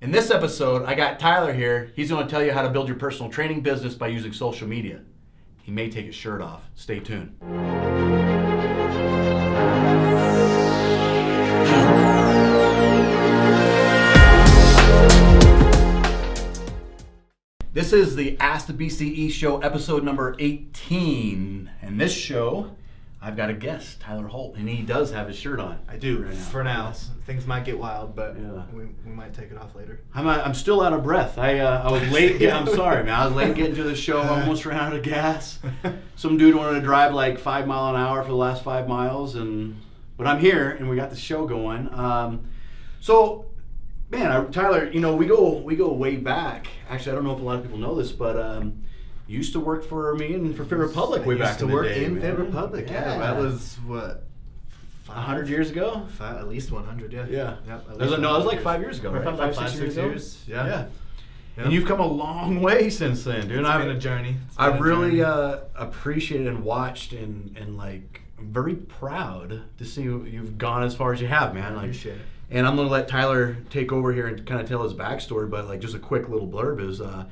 In 0.00 0.12
this 0.12 0.30
episode, 0.30 0.84
I 0.84 0.94
got 0.94 1.18
Tyler 1.18 1.52
here. 1.52 1.90
He's 1.96 2.08
going 2.08 2.24
to 2.24 2.30
tell 2.30 2.40
you 2.40 2.52
how 2.52 2.62
to 2.62 2.70
build 2.70 2.86
your 2.86 2.96
personal 2.96 3.32
training 3.32 3.62
business 3.62 3.96
by 3.96 4.06
using 4.06 4.32
social 4.32 4.68
media. 4.68 5.00
He 5.60 5.72
may 5.72 5.90
take 5.90 6.06
his 6.06 6.14
shirt 6.14 6.40
off. 6.40 6.70
Stay 6.76 7.00
tuned. 7.00 7.34
This 17.72 17.92
is 17.92 18.14
the 18.14 18.36
Ask 18.38 18.68
the 18.68 18.74
BCE 18.74 19.32
show, 19.32 19.58
episode 19.62 20.04
number 20.04 20.36
18. 20.38 21.72
And 21.82 22.00
this 22.00 22.12
show, 22.12 22.70
I've 23.20 23.36
got 23.36 23.50
a 23.50 23.54
guest, 23.54 24.00
Tyler 24.00 24.28
Holt, 24.28 24.54
and 24.56 24.68
he 24.68 24.82
does 24.82 25.10
have 25.10 25.26
his 25.26 25.36
shirt 25.36 25.58
on. 25.58 25.80
I 25.88 25.96
do 25.96 26.22
right 26.22 26.32
now. 26.34 26.40
for 26.44 26.62
now. 26.62 26.92
Things 27.26 27.46
might 27.48 27.64
get 27.64 27.76
wild, 27.76 28.14
but 28.14 28.36
Yeah. 28.38 28.62
we, 28.72 28.84
we 29.04 29.10
might 29.12 29.34
take 29.34 29.50
it 29.50 29.58
off 29.58 29.74
later. 29.74 30.00
I'm, 30.14 30.28
uh, 30.28 30.40
I'm 30.44 30.54
still 30.54 30.80
out 30.80 30.92
of 30.92 31.02
breath. 31.02 31.36
I 31.36 31.58
uh, 31.58 31.82
I 31.88 31.90
was 31.90 32.08
late. 32.12 32.38
Get, 32.38 32.54
I'm 32.54 32.68
sorry, 32.68 33.02
man. 33.02 33.14
I 33.14 33.26
was 33.26 33.34
late 33.34 33.56
getting 33.56 33.74
to 33.74 33.82
the 33.82 33.96
show. 33.96 34.20
I 34.20 34.40
almost 34.40 34.64
ran 34.64 34.78
out 34.78 34.94
of 34.94 35.02
gas. 35.02 35.58
Some 36.16 36.38
dude 36.38 36.54
wanted 36.54 36.78
to 36.78 36.84
drive 36.84 37.12
like 37.12 37.38
five 37.40 37.66
mile 37.66 37.92
an 37.94 38.00
hour 38.00 38.22
for 38.22 38.28
the 38.28 38.36
last 38.36 38.62
five 38.62 38.86
miles, 38.86 39.34
and 39.34 39.80
but 40.16 40.26
I'm 40.28 40.38
here 40.38 40.70
and 40.70 40.88
we 40.88 40.94
got 40.96 41.10
the 41.10 41.16
show 41.16 41.44
going. 41.46 41.92
Um, 41.92 42.44
so, 43.00 43.46
man, 44.10 44.30
I, 44.30 44.44
Tyler, 44.44 44.88
you 44.92 45.00
know 45.00 45.16
we 45.16 45.26
go 45.26 45.54
we 45.58 45.74
go 45.74 45.92
way 45.92 46.14
back. 46.16 46.68
Actually, 46.88 47.12
I 47.12 47.14
don't 47.16 47.24
know 47.24 47.34
if 47.34 47.40
a 47.40 47.44
lot 47.44 47.56
of 47.56 47.62
people 47.62 47.78
know 47.78 47.96
this, 47.96 48.12
but 48.12 48.38
um, 48.38 48.84
used 49.28 49.52
to 49.52 49.60
work 49.60 49.84
for 49.84 50.14
me 50.14 50.34
and 50.34 50.56
for 50.56 50.64
Fit 50.64 50.78
Republic 50.78 51.24
way 51.26 51.36
I 51.36 51.38
back 51.38 51.48
used 51.50 51.58
to 51.60 51.64
in 51.66 51.70
the 51.70 51.76
work 51.76 51.86
day, 51.86 52.04
in 52.06 52.12
man. 52.14 52.22
Fit 52.22 52.38
Republic. 52.38 52.86
Yeah. 52.90 53.18
that 53.18 53.36
was 53.36 53.76
what. 53.86 54.24
a 55.08 55.12
hundred 55.12 55.48
years 55.48 55.70
ago. 55.70 56.06
Five, 56.16 56.36
at 56.38 56.48
least 56.48 56.70
100, 56.72 57.12
yeah. 57.12 57.26
Yeah. 57.28 57.56
Yep, 57.66 57.86
That 57.88 57.98
was- 57.98 58.18
no, 58.18 58.34
it 58.34 58.38
was 58.38 58.46
like 58.46 58.60
five 58.62 58.80
years 58.80 58.98
ago, 58.98 59.10
right? 59.12 59.24
Five, 59.24 59.38
Five, 59.38 59.54
six 59.56 59.70
six 59.72 59.80
years 59.82 59.96
ago? 59.96 60.06
years. 60.08 60.44
Yeah. 60.46 60.66
Yeah. 60.66 60.86
Yeah. 61.56 61.64
And 61.64 61.72
you've 61.72 61.86
come 61.88 61.98
a 62.00 62.06
long 62.06 62.60
way 62.62 62.88
since 62.88 63.24
then, 63.24 63.48
dude. 63.48 63.58
It's 63.60 63.68
I've 63.68 63.80
been 63.80 63.96
a 63.96 63.98
journey. 63.98 64.36
It's 64.46 64.56
I've 64.58 64.80
really 64.80 65.18
journey. 65.18 65.22
uh, 65.22 65.58
appreciated 65.76 66.46
and 66.46 66.62
watched 66.64 67.12
and 67.12 67.56
and 67.58 67.76
like 67.76 68.22
I'm 68.38 68.52
very 68.52 68.74
proud 68.76 69.62
to 69.78 69.84
see 69.84 70.02
you- 70.02 70.24
you've 70.24 70.56
gone 70.56 70.84
as 70.84 70.94
far 70.94 71.12
as 71.12 71.20
you 71.20 71.26
have, 71.26 71.54
man. 71.54 71.74
Like, 71.74 71.86
appreciate 71.86 72.14
it. 72.14 72.20
and 72.50 72.64
I'm 72.66 72.76
gonna 72.76 72.88
let 72.88 73.08
Tyler 73.08 73.56
take 73.70 73.90
over 73.92 74.12
here 74.12 74.28
and 74.28 74.46
kind 74.46 74.60
of 74.60 74.68
tell 74.68 74.84
his 74.84 74.94
backstory, 74.94 75.50
but 75.50 75.66
like 75.66 75.80
just 75.80 75.94
a 75.96 75.98
quick 75.98 76.28
little 76.28 76.46
blurb 76.46 76.80
is, 76.80 77.00
uh, 77.00 77.24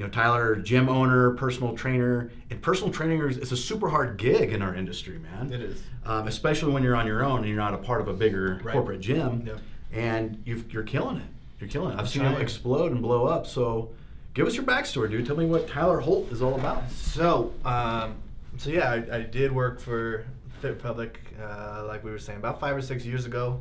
you 0.00 0.06
know, 0.06 0.10
Tyler, 0.10 0.56
gym 0.56 0.88
owner, 0.88 1.32
personal 1.32 1.76
trainer, 1.76 2.30
and 2.48 2.62
personal 2.62 2.90
trainer 2.90 3.28
is 3.28 3.52
a 3.52 3.56
super 3.56 3.86
hard 3.90 4.16
gig 4.16 4.50
in 4.50 4.62
our 4.62 4.74
industry, 4.74 5.18
man. 5.18 5.52
It 5.52 5.60
is. 5.60 5.82
Um, 6.06 6.26
especially 6.26 6.72
when 6.72 6.82
you're 6.82 6.96
on 6.96 7.06
your 7.06 7.22
own 7.22 7.40
and 7.40 7.48
you're 7.48 7.58
not 7.58 7.74
a 7.74 7.78
part 7.78 8.00
of 8.00 8.08
a 8.08 8.14
bigger 8.14 8.58
Right. 8.64 8.72
corporate 8.72 9.00
gym, 9.02 9.42
Yep. 9.46 9.58
and 9.92 10.42
you've, 10.46 10.72
you're 10.72 10.84
killing 10.84 11.18
it. 11.18 11.26
You're 11.60 11.68
killing 11.68 11.92
it. 11.92 12.00
I've 12.00 12.08
seen 12.08 12.22
you 12.24 12.30
explode 12.38 12.92
and 12.92 13.02
blow 13.02 13.26
up. 13.26 13.46
So, 13.46 13.90
give 14.32 14.46
us 14.46 14.54
your 14.56 14.64
backstory, 14.64 15.10
dude. 15.10 15.26
Tell 15.26 15.36
me 15.36 15.44
what 15.44 15.68
Tyler 15.68 16.00
Holt 16.00 16.32
is 16.32 16.40
all 16.40 16.54
about. 16.54 16.90
So, 16.90 17.52
um, 17.66 18.14
so 18.56 18.70
yeah, 18.70 18.90
I, 19.12 19.16
I 19.18 19.20
did 19.20 19.52
work 19.52 19.80
for 19.80 20.24
Fit 20.62 20.68
Republic, 20.68 21.20
uh, 21.42 21.84
like 21.86 22.02
we 22.02 22.10
were 22.10 22.18
saying, 22.18 22.38
about 22.38 22.58
five 22.58 22.74
or 22.74 22.80
six 22.80 23.04
years 23.04 23.26
ago. 23.26 23.60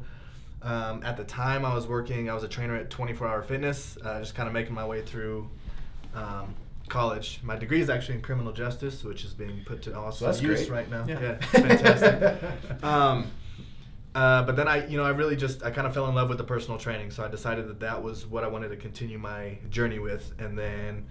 Um, 0.61 1.03
at 1.03 1.17
the 1.17 1.25
time, 1.25 1.65
I 1.65 1.75
was 1.75 1.85
working. 1.85 2.29
I 2.29 2.33
was 2.33 2.43
a 2.43 2.47
trainer 2.47 2.77
at 2.77 2.89
24 2.89 3.27
Hour 3.27 3.41
Fitness, 3.41 3.97
uh, 4.05 4.19
just 4.21 4.35
kind 4.35 4.47
of 4.47 4.53
making 4.53 4.73
my 4.73 4.85
way 4.85 5.01
through 5.01 5.49
um, 6.13 6.55
college. 6.87 7.39
My 7.43 7.55
degree 7.55 7.81
is 7.81 7.89
actually 7.89 8.15
in 8.15 8.21
criminal 8.21 8.51
justice, 8.51 9.03
which 9.03 9.23
is 9.23 9.33
being 9.33 9.63
put 9.65 9.81
to 9.83 9.95
awesome 9.95 10.27
use 10.45 10.67
great. 10.67 10.69
right 10.69 10.89
now. 10.89 11.05
Yeah. 11.07 11.19
Yeah, 11.21 11.37
fantastic. 11.45 12.83
um, 12.83 13.31
uh, 14.15 14.43
but 14.43 14.55
then 14.55 14.67
I, 14.67 14.87
you 14.87 14.97
know, 14.97 15.03
I 15.03 15.09
really 15.09 15.35
just 15.35 15.63
I 15.63 15.71
kind 15.71 15.85
of 15.85 15.93
fell 15.93 16.07
in 16.07 16.15
love 16.15 16.29
with 16.29 16.39
the 16.39 16.43
personal 16.43 16.79
training, 16.79 17.11
so 17.11 17.23
I 17.23 17.27
decided 17.27 17.67
that 17.69 17.79
that 17.81 18.01
was 18.01 18.25
what 18.25 18.43
I 18.43 18.47
wanted 18.47 18.69
to 18.69 18.75
continue 18.75 19.19
my 19.19 19.57
journey 19.69 19.99
with, 19.99 20.33
and 20.39 20.57
then 20.57 21.05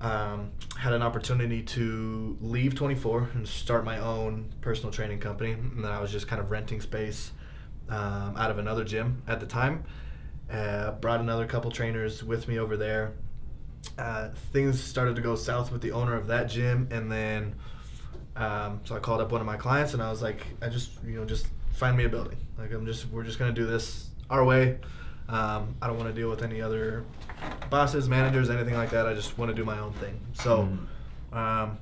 um, 0.00 0.52
had 0.76 0.92
an 0.92 1.02
opportunity 1.02 1.62
to 1.62 2.36
leave 2.40 2.74
24 2.74 3.30
and 3.34 3.48
start 3.48 3.84
my 3.84 3.98
own 3.98 4.52
personal 4.60 4.92
training 4.92 5.20
company, 5.20 5.52
and 5.52 5.82
then 5.82 5.90
I 5.90 6.00
was 6.00 6.12
just 6.12 6.28
kind 6.28 6.40
of 6.40 6.50
renting 6.50 6.80
space 6.80 7.32
um, 7.88 8.36
out 8.36 8.50
of 8.50 8.58
another 8.58 8.84
gym 8.84 9.22
at 9.26 9.40
the 9.40 9.46
time. 9.46 9.84
Uh, 10.50 10.92
brought 10.92 11.20
another 11.20 11.46
couple 11.46 11.70
trainers 11.70 12.22
with 12.22 12.46
me 12.48 12.58
over 12.58 12.76
there. 12.76 13.12
Uh, 13.96 14.28
things 14.52 14.82
started 14.82 15.16
to 15.16 15.22
go 15.22 15.34
south 15.34 15.72
with 15.72 15.82
the 15.82 15.92
owner 15.92 16.14
of 16.14 16.26
that 16.28 16.48
gym, 16.48 16.88
and 16.90 17.10
then 17.10 17.54
um, 18.36 18.80
so 18.84 18.94
I 18.94 19.00
called 19.00 19.20
up 19.20 19.32
one 19.32 19.40
of 19.40 19.46
my 19.46 19.56
clients 19.56 19.94
and 19.94 20.02
I 20.02 20.10
was 20.10 20.22
like, 20.22 20.46
I 20.62 20.68
just 20.68 20.90
you 21.04 21.16
know 21.16 21.24
just 21.24 21.48
find 21.72 21.96
me 21.96 22.04
a 22.04 22.08
building. 22.08 22.38
Like 22.56 22.72
I'm 22.72 22.86
just 22.86 23.10
we're 23.10 23.24
just 23.24 23.38
gonna 23.38 23.52
do 23.52 23.66
this 23.66 24.10
our 24.30 24.44
way. 24.44 24.78
Um, 25.28 25.76
I 25.82 25.88
don't 25.88 25.98
want 25.98 26.08
to 26.08 26.18
deal 26.18 26.30
with 26.30 26.42
any 26.42 26.62
other 26.62 27.04
bosses, 27.68 28.08
managers, 28.08 28.48
anything 28.48 28.74
like 28.74 28.90
that. 28.90 29.06
I 29.06 29.14
just 29.14 29.36
want 29.36 29.50
to 29.50 29.54
do 29.54 29.64
my 29.64 29.78
own 29.78 29.92
thing. 29.94 30.18
So 30.32 30.68
um, 31.32 31.78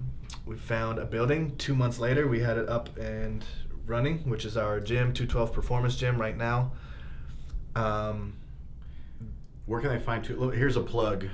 we 0.46 0.56
found 0.56 0.98
a 0.98 1.04
building. 1.04 1.54
Two 1.56 1.74
months 1.74 1.98
later, 2.00 2.26
we 2.26 2.40
had 2.40 2.56
it 2.58 2.68
up 2.68 2.96
and 2.96 3.44
running, 3.86 4.18
which 4.28 4.44
is 4.44 4.56
our 4.56 4.80
gym, 4.80 5.12
212 5.12 5.52
Performance 5.52 5.94
Gym, 5.94 6.20
right 6.20 6.36
now. 6.36 6.72
Um, 7.76 8.34
Where 9.66 9.80
can 9.80 9.90
I 9.90 9.98
find 9.98 10.24
two? 10.24 10.50
Here's 10.50 10.76
a 10.76 10.82
plug. 10.82 11.28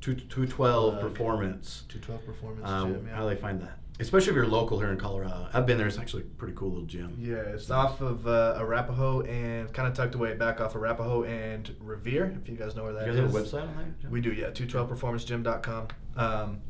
Two 0.00 0.14
two 0.14 0.46
twelve 0.46 0.98
Plug. 1.00 1.10
performance. 1.12 1.84
212 1.88 2.24
Performance 2.26 2.68
Um, 2.68 2.92
Gym. 2.94 3.06
Yeah. 3.08 3.14
How 3.16 3.28
do 3.28 3.34
they 3.34 3.40
find 3.40 3.60
that? 3.62 3.78
Especially 4.00 4.28
if 4.30 4.36
you're 4.36 4.46
local 4.46 4.78
here 4.78 4.90
in 4.92 4.96
Colorado. 4.96 5.48
I've 5.52 5.66
been 5.66 5.76
there. 5.76 5.88
It's 5.88 5.98
actually 5.98 6.22
a 6.22 6.26
pretty 6.26 6.54
cool 6.54 6.68
little 6.68 6.84
gym. 6.86 7.16
Yeah, 7.18 7.34
it's 7.38 7.68
off 7.68 8.00
of 8.00 8.28
uh, 8.28 8.54
Arapahoe 8.60 9.22
and 9.22 9.72
kind 9.72 9.88
of 9.88 9.94
tucked 9.94 10.14
away 10.14 10.34
back 10.34 10.60
off 10.60 10.76
Arapahoe 10.76 11.24
and 11.24 11.74
Revere, 11.80 12.38
if 12.40 12.48
you 12.48 12.54
guys 12.54 12.76
know 12.76 12.84
where 12.84 12.92
that 12.92 13.08
is. 13.08 13.16
You 13.16 13.22
guys 13.22 13.34
is. 13.34 13.50
have 13.52 13.62
a 13.62 13.64
website 13.66 13.68
on 13.68 13.94
that? 14.02 14.08
We 14.10 14.20
do, 14.20 14.32
yeah, 14.32 14.50
212performancegym.com. 14.50 15.88
Um, 16.16 16.60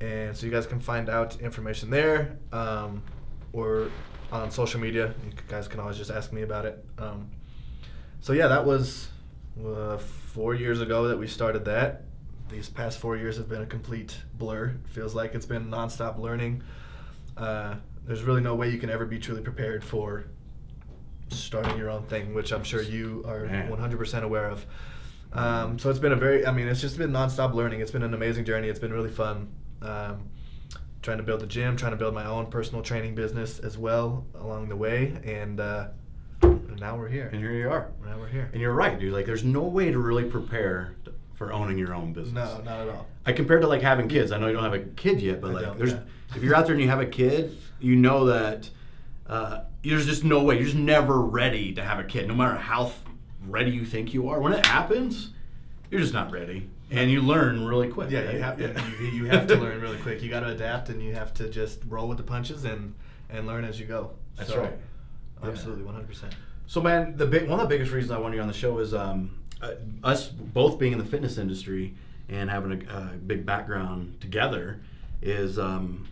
and 0.00 0.36
so 0.36 0.44
you 0.46 0.50
guys 0.50 0.66
can 0.66 0.80
find 0.80 1.08
out 1.08 1.40
information 1.40 1.88
there 1.90 2.36
um, 2.52 3.04
or 3.52 3.90
on 4.32 4.50
social 4.50 4.80
media. 4.80 5.14
You 5.24 5.32
guys 5.48 5.68
can 5.68 5.78
always 5.78 5.96
just 5.96 6.10
ask 6.10 6.32
me 6.32 6.42
about 6.42 6.66
it. 6.66 6.84
Um, 6.98 7.30
so, 8.20 8.32
yeah, 8.32 8.48
that 8.48 8.64
was 8.66 9.08
uh, 9.64 9.98
four 9.98 10.56
years 10.56 10.80
ago 10.80 11.06
that 11.06 11.16
we 11.16 11.28
started 11.28 11.64
that. 11.66 12.06
These 12.54 12.68
past 12.68 12.98
four 12.98 13.16
years 13.16 13.36
have 13.38 13.48
been 13.48 13.62
a 13.62 13.66
complete 13.66 14.16
blur. 14.34 14.66
It 14.66 14.88
feels 14.88 15.12
like 15.12 15.34
it's 15.34 15.44
been 15.44 15.72
nonstop 15.72 16.20
learning. 16.20 16.62
Uh, 17.36 17.74
there's 18.06 18.22
really 18.22 18.42
no 18.42 18.54
way 18.54 18.70
you 18.70 18.78
can 18.78 18.90
ever 18.90 19.04
be 19.04 19.18
truly 19.18 19.42
prepared 19.42 19.82
for 19.82 20.26
starting 21.30 21.76
your 21.76 21.90
own 21.90 22.04
thing, 22.04 22.32
which 22.32 22.52
I'm 22.52 22.62
sure 22.62 22.80
you 22.80 23.24
are 23.26 23.46
Man. 23.46 23.72
100% 23.72 24.22
aware 24.22 24.48
of. 24.48 24.64
Um, 25.32 25.80
so 25.80 25.90
it's 25.90 25.98
been 25.98 26.12
a 26.12 26.16
very, 26.16 26.46
I 26.46 26.52
mean, 26.52 26.68
it's 26.68 26.80
just 26.80 26.96
been 26.96 27.10
nonstop 27.10 27.54
learning. 27.54 27.80
It's 27.80 27.90
been 27.90 28.04
an 28.04 28.14
amazing 28.14 28.44
journey. 28.44 28.68
It's 28.68 28.78
been 28.78 28.92
really 28.92 29.10
fun. 29.10 29.52
Um, 29.82 30.30
trying 31.02 31.18
to 31.18 31.24
build 31.24 31.40
the 31.40 31.48
gym, 31.48 31.76
trying 31.76 31.90
to 31.90 31.98
build 31.98 32.14
my 32.14 32.24
own 32.24 32.46
personal 32.46 32.84
training 32.84 33.16
business 33.16 33.58
as 33.58 33.76
well 33.76 34.26
along 34.36 34.68
the 34.68 34.76
way. 34.76 35.12
And 35.24 35.58
uh, 35.58 35.88
now 36.78 36.96
we're 36.96 37.08
here. 37.08 37.30
And 37.32 37.40
here 37.40 37.52
you 37.52 37.68
are. 37.68 37.90
Now 38.06 38.16
we're 38.16 38.28
here. 38.28 38.48
And 38.52 38.62
you're 38.62 38.74
right, 38.74 38.96
dude. 38.96 39.12
Like, 39.12 39.26
there's 39.26 39.42
no 39.42 39.62
way 39.62 39.90
to 39.90 39.98
really 39.98 40.24
prepare 40.24 40.94
for 41.44 41.52
owning 41.52 41.78
your 41.78 41.94
own 41.94 42.12
business. 42.12 42.34
No, 42.34 42.60
not 42.62 42.80
at 42.80 42.88
all. 42.88 43.06
I 43.26 43.32
compared 43.32 43.62
to 43.62 43.68
like 43.68 43.82
having 43.82 44.08
kids. 44.08 44.32
I 44.32 44.38
know 44.38 44.46
you 44.46 44.54
don't 44.54 44.62
have 44.64 44.74
a 44.74 44.80
kid 44.80 45.20
yet, 45.20 45.40
but 45.40 45.50
I 45.50 45.68
like, 45.68 45.78
there's 45.78 45.92
yeah. 45.92 46.00
if 46.34 46.42
you're 46.42 46.54
out 46.54 46.66
there 46.66 46.74
and 46.74 46.82
you 46.82 46.88
have 46.88 47.00
a 47.00 47.06
kid, 47.06 47.56
you 47.80 47.96
know 47.96 48.26
that 48.26 48.68
uh, 49.26 49.60
there's 49.82 50.06
just 50.06 50.24
no 50.24 50.42
way. 50.42 50.56
You're 50.56 50.64
just 50.64 50.76
never 50.76 51.20
ready 51.20 51.72
to 51.74 51.82
have 51.82 51.98
a 51.98 52.04
kid, 52.04 52.28
no 52.28 52.34
matter 52.34 52.56
how 52.56 52.92
ready 53.46 53.70
you 53.70 53.84
think 53.84 54.14
you 54.14 54.28
are. 54.28 54.40
When 54.40 54.52
it 54.52 54.64
happens, 54.66 55.30
you're 55.90 56.00
just 56.00 56.14
not 56.14 56.30
ready, 56.30 56.68
and 56.90 57.10
you 57.10 57.20
learn 57.22 57.64
really 57.66 57.88
quick. 57.88 58.10
Yeah, 58.10 58.24
right? 58.24 58.34
you 58.34 58.42
have 58.42 58.60
Yeah. 58.60 58.88
you, 59.00 59.06
you 59.08 59.24
have 59.26 59.46
to 59.48 59.56
learn 59.64 59.80
really 59.80 59.98
quick. 59.98 60.22
You 60.22 60.30
got 60.30 60.40
to 60.40 60.48
adapt, 60.48 60.88
and 60.88 61.02
you 61.02 61.14
have 61.14 61.32
to 61.34 61.48
just 61.48 61.80
roll 61.88 62.08
with 62.08 62.18
the 62.18 62.24
punches 62.24 62.64
and 62.64 62.94
and 63.30 63.46
learn 63.46 63.64
as 63.64 63.78
you 63.80 63.86
go. 63.86 64.10
That's 64.36 64.50
So, 64.50 64.60
right. 64.62 64.72
Absolutely, 65.42 65.84
100. 65.84 66.06
percent 66.06 66.34
So, 66.66 66.80
man, 66.80 67.16
the 67.16 67.26
big 67.26 67.48
one 67.48 67.60
of 67.60 67.68
the 67.68 67.74
biggest 67.74 67.92
reasons 67.92 68.12
I 68.12 68.18
wanted 68.18 68.36
you 68.36 68.40
on 68.42 68.48
the 68.48 68.54
show 68.54 68.78
is 68.78 68.94
um, 68.94 69.38
uh, 69.60 69.72
us 70.02 70.28
both 70.28 70.78
being 70.78 70.92
in 70.92 70.98
the 70.98 71.04
fitness 71.04 71.38
industry 71.38 71.94
and 72.28 72.50
having 72.50 72.86
a, 72.88 72.94
a 72.94 73.00
big 73.16 73.44
background 73.44 74.20
together. 74.20 74.80
Is 75.22 75.58
um, 75.58 76.08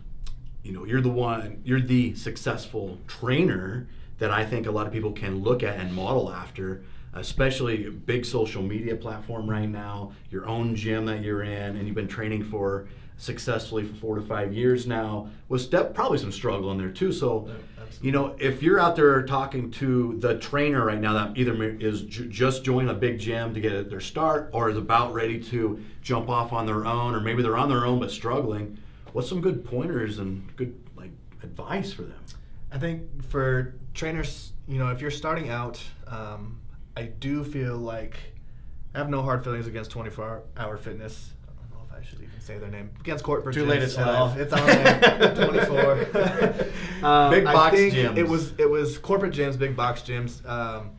you 0.63 0.71
know 0.71 0.85
you're 0.85 1.01
the 1.01 1.09
one 1.09 1.61
you're 1.63 1.81
the 1.81 2.15
successful 2.15 2.97
trainer 3.07 3.87
that 4.19 4.31
I 4.31 4.45
think 4.45 4.67
a 4.67 4.71
lot 4.71 4.87
of 4.87 4.93
people 4.93 5.11
can 5.11 5.43
look 5.43 5.63
at 5.63 5.77
and 5.77 5.93
model 5.93 6.31
after. 6.31 6.83
Especially 7.15 7.89
big 7.89 8.25
social 8.25 8.63
media 8.63 8.95
platform 8.95 9.47
right 9.47 9.69
now, 9.69 10.13
your 10.31 10.47
own 10.47 10.75
gym 10.75 11.05
that 11.05 11.21
you're 11.21 11.43
in, 11.43 11.75
and 11.77 11.85
you've 11.85 11.93
been 11.93 12.07
training 12.07 12.43
for 12.43 12.87
successfully 13.23 13.83
for 13.85 13.95
four 13.95 14.15
to 14.15 14.21
five 14.21 14.53
years 14.53 14.85
now. 14.85 15.29
Was 15.47 15.63
step 15.63 15.93
probably 15.93 16.17
some 16.17 16.31
struggle 16.31 16.71
in 16.71 16.77
there 16.77 16.89
too. 16.89 17.11
So, 17.11 17.47
Yeah, 17.47 17.53
you 18.01 18.11
know, 18.11 18.35
if 18.37 18.61
you're 18.61 18.79
out 18.79 18.95
there 18.95 19.21
talking 19.23 19.71
to 19.71 20.17
the 20.19 20.37
trainer 20.37 20.85
right 20.85 20.99
now 20.99 21.13
that 21.13 21.37
either 21.37 21.63
is 21.63 22.01
ju- 22.01 22.27
just 22.27 22.63
joined 22.63 22.89
a 22.89 22.93
big 22.93 23.19
gym 23.19 23.53
to 23.53 23.61
get 23.61 23.89
their 23.89 24.01
start 24.01 24.49
or 24.51 24.69
is 24.69 24.77
about 24.77 25.13
ready 25.13 25.41
to 25.45 25.83
jump 26.01 26.29
off 26.29 26.51
on 26.51 26.65
their 26.65 26.85
own, 26.85 27.15
or 27.15 27.21
maybe 27.21 27.41
they're 27.41 27.57
on 27.57 27.69
their 27.69 27.85
own 27.85 27.99
but 27.99 28.11
struggling, 28.11 28.77
what's 29.13 29.29
some 29.29 29.39
good 29.39 29.63
pointers 29.63 30.19
and 30.19 30.53
good 30.57 30.75
like 30.97 31.11
advice 31.43 31.93
for 31.93 32.01
them? 32.03 32.19
I 32.71 32.77
think 32.77 33.23
for 33.29 33.75
trainers, 33.93 34.51
you 34.67 34.79
know, 34.79 34.89
if 34.89 34.99
you're 34.99 35.11
starting 35.11 35.49
out, 35.49 35.81
um, 36.07 36.59
I 36.97 37.03
do 37.03 37.43
feel 37.43 37.77
like 37.77 38.15
I 38.93 38.97
have 38.97 39.09
no 39.09 39.21
hard 39.21 39.43
feelings 39.43 39.67
against 39.67 39.91
24 39.91 40.43
Hour 40.57 40.77
Fitness. 40.77 41.32
I 41.93 41.97
don't 41.97 42.03
know 42.03 42.07
if 42.07 42.07
I 42.07 42.09
should 42.09 42.19
even 42.21 42.41
say 42.41 42.57
their 42.57 42.69
name 42.69 42.89
against 42.99 43.23
corporate. 43.23 43.55
Too 43.55 43.65
gyms 43.65 43.69
late, 43.69 43.83
it's 43.83 43.97
at 43.97 44.07
live. 44.07 44.39
It's 44.39 44.53
on 44.53 44.65
there. 44.65 45.35
24. 45.47 46.73
Um, 47.03 47.31
Big 47.31 47.43
box 47.43 47.75
gyms. 47.75 48.15
It 48.15 48.25
was 48.25 48.53
it 48.57 48.69
was 48.69 48.97
corporate 48.97 49.33
gyms, 49.33 49.59
big 49.59 49.75
box 49.75 50.03
gyms. 50.03 50.47
Um, 50.47 50.91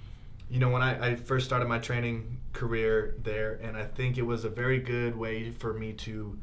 you 0.50 0.61
know, 0.61 0.69
when 0.69 0.82
I, 0.82 1.12
I 1.12 1.17
first 1.17 1.46
started 1.46 1.67
my 1.67 1.79
training 1.79 2.41
career 2.52 3.14
there, 3.23 3.58
and 3.62 3.75
I 3.75 3.85
think 3.85 4.19
it 4.19 4.23
was 4.23 4.44
a 4.44 4.50
very 4.50 4.79
good 4.81 5.17
way 5.17 5.50
for 5.50 5.73
me 5.73 5.94
to 5.94 6.38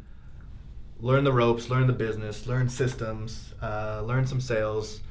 learn 0.99 1.23
the 1.23 1.31
ropes, 1.31 1.69
learn 1.69 1.85
the 1.85 1.93
business, 1.93 2.47
learn 2.47 2.69
systems, 2.69 3.53
uh, 3.61 4.01
learn 4.03 4.25
some 4.25 4.41
sales, 4.41 5.01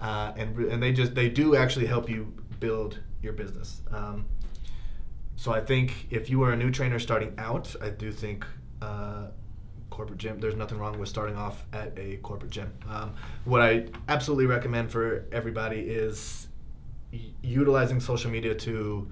uh, 0.00 0.34
and 0.36 0.54
and 0.58 0.82
they 0.82 0.92
just 0.92 1.14
they 1.14 1.30
do 1.30 1.56
actually 1.56 1.86
help 1.86 2.10
you 2.10 2.30
build 2.60 2.98
your 3.22 3.32
business. 3.32 3.80
Um, 3.90 4.26
so 5.36 5.50
I 5.50 5.60
think 5.60 6.08
if 6.10 6.28
you 6.28 6.42
are 6.42 6.52
a 6.52 6.56
new 6.56 6.70
trainer 6.70 6.98
starting 6.98 7.32
out, 7.38 7.74
I 7.80 7.88
do 7.88 8.12
think 8.12 8.44
uh, 8.82 9.26
corporate 9.90 10.18
gym. 10.18 10.40
There's 10.40 10.56
nothing 10.56 10.78
wrong 10.78 10.98
with 10.98 11.08
starting 11.08 11.36
off 11.36 11.64
at 11.72 11.92
a 11.96 12.16
corporate 12.18 12.50
gym. 12.50 12.72
Um, 12.88 13.14
what 13.44 13.60
I 13.60 13.86
absolutely 14.08 14.46
recommend 14.46 14.90
for 14.90 15.24
everybody 15.32 15.80
is 15.80 16.48
utilizing 17.42 18.00
social 18.00 18.30
media 18.30 18.54
to 18.54 19.10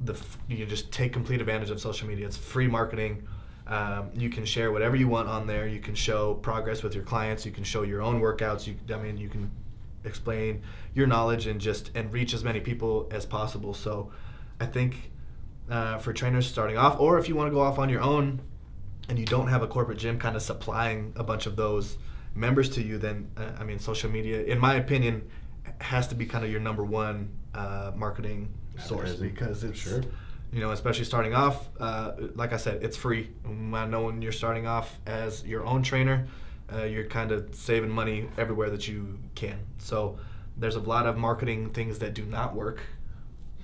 the 0.00 0.20
you 0.48 0.66
just 0.66 0.90
take 0.90 1.12
complete 1.12 1.40
advantage 1.40 1.70
of 1.70 1.80
social 1.80 2.08
media. 2.08 2.26
It's 2.26 2.36
free 2.36 2.66
marketing. 2.66 3.26
Um, 3.66 4.10
you 4.14 4.28
can 4.28 4.44
share 4.44 4.72
whatever 4.72 4.96
you 4.96 5.06
want 5.06 5.28
on 5.28 5.46
there. 5.46 5.68
You 5.68 5.78
can 5.78 5.94
show 5.94 6.34
progress 6.34 6.82
with 6.82 6.94
your 6.94 7.04
clients. 7.04 7.46
You 7.46 7.52
can 7.52 7.62
show 7.62 7.82
your 7.82 8.02
own 8.02 8.20
workouts. 8.20 8.66
You, 8.66 8.74
I 8.92 8.98
mean, 9.00 9.16
you 9.16 9.28
can 9.28 9.50
explain 10.04 10.62
your 10.94 11.06
knowledge 11.06 11.46
and 11.46 11.60
just 11.60 11.90
and 11.94 12.12
reach 12.12 12.34
as 12.34 12.42
many 12.42 12.58
people 12.58 13.08
as 13.12 13.24
possible. 13.24 13.72
So, 13.72 14.10
I 14.58 14.66
think 14.66 15.12
uh, 15.70 15.98
for 15.98 16.12
trainers 16.12 16.46
starting 16.46 16.76
off, 16.76 16.98
or 16.98 17.18
if 17.18 17.28
you 17.28 17.36
want 17.36 17.48
to 17.48 17.54
go 17.54 17.60
off 17.60 17.78
on 17.78 17.88
your 17.88 18.00
own 18.00 18.40
and 19.12 19.18
you 19.18 19.26
don't 19.26 19.48
have 19.48 19.62
a 19.62 19.66
corporate 19.66 19.98
gym 19.98 20.18
kind 20.18 20.36
of 20.36 20.40
supplying 20.40 21.12
a 21.16 21.22
bunch 21.22 21.44
of 21.44 21.54
those 21.54 21.98
members 22.34 22.70
to 22.70 22.82
you, 22.82 22.96
then 22.96 23.30
uh, 23.36 23.50
I 23.60 23.62
mean, 23.62 23.78
social 23.78 24.10
media, 24.10 24.42
in 24.42 24.58
my 24.58 24.76
opinion, 24.76 25.28
has 25.82 26.08
to 26.08 26.14
be 26.14 26.24
kind 26.24 26.46
of 26.46 26.50
your 26.50 26.60
number 26.60 26.82
one 26.82 27.28
uh, 27.54 27.92
marketing 27.94 28.48
source 28.78 29.12
because 29.12 29.64
it's 29.64 29.80
sure. 29.80 30.00
you 30.50 30.60
know 30.60 30.70
especially 30.70 31.04
starting 31.04 31.34
off 31.34 31.68
uh, 31.78 32.12
like 32.34 32.54
i 32.54 32.56
said 32.56 32.82
it's 32.82 32.96
free. 32.96 33.28
I 33.44 33.86
know 33.86 34.04
when 34.04 34.22
you're 34.22 34.32
starting 34.32 34.66
off 34.66 34.98
as 35.04 35.44
your 35.44 35.66
own 35.66 35.82
trainer 35.82 36.26
uh, 36.72 36.84
you're 36.84 37.04
kind 37.04 37.32
of 37.32 37.54
saving 37.54 37.90
money 37.90 38.30
everywhere 38.38 38.70
that 38.70 38.88
you 38.88 39.18
can. 39.34 39.58
So 39.76 40.18
there's 40.56 40.76
a 40.76 40.80
lot 40.80 41.06
of 41.06 41.18
marketing 41.18 41.68
things 41.74 41.98
that 41.98 42.14
do 42.14 42.24
not 42.24 42.54
work. 42.54 42.80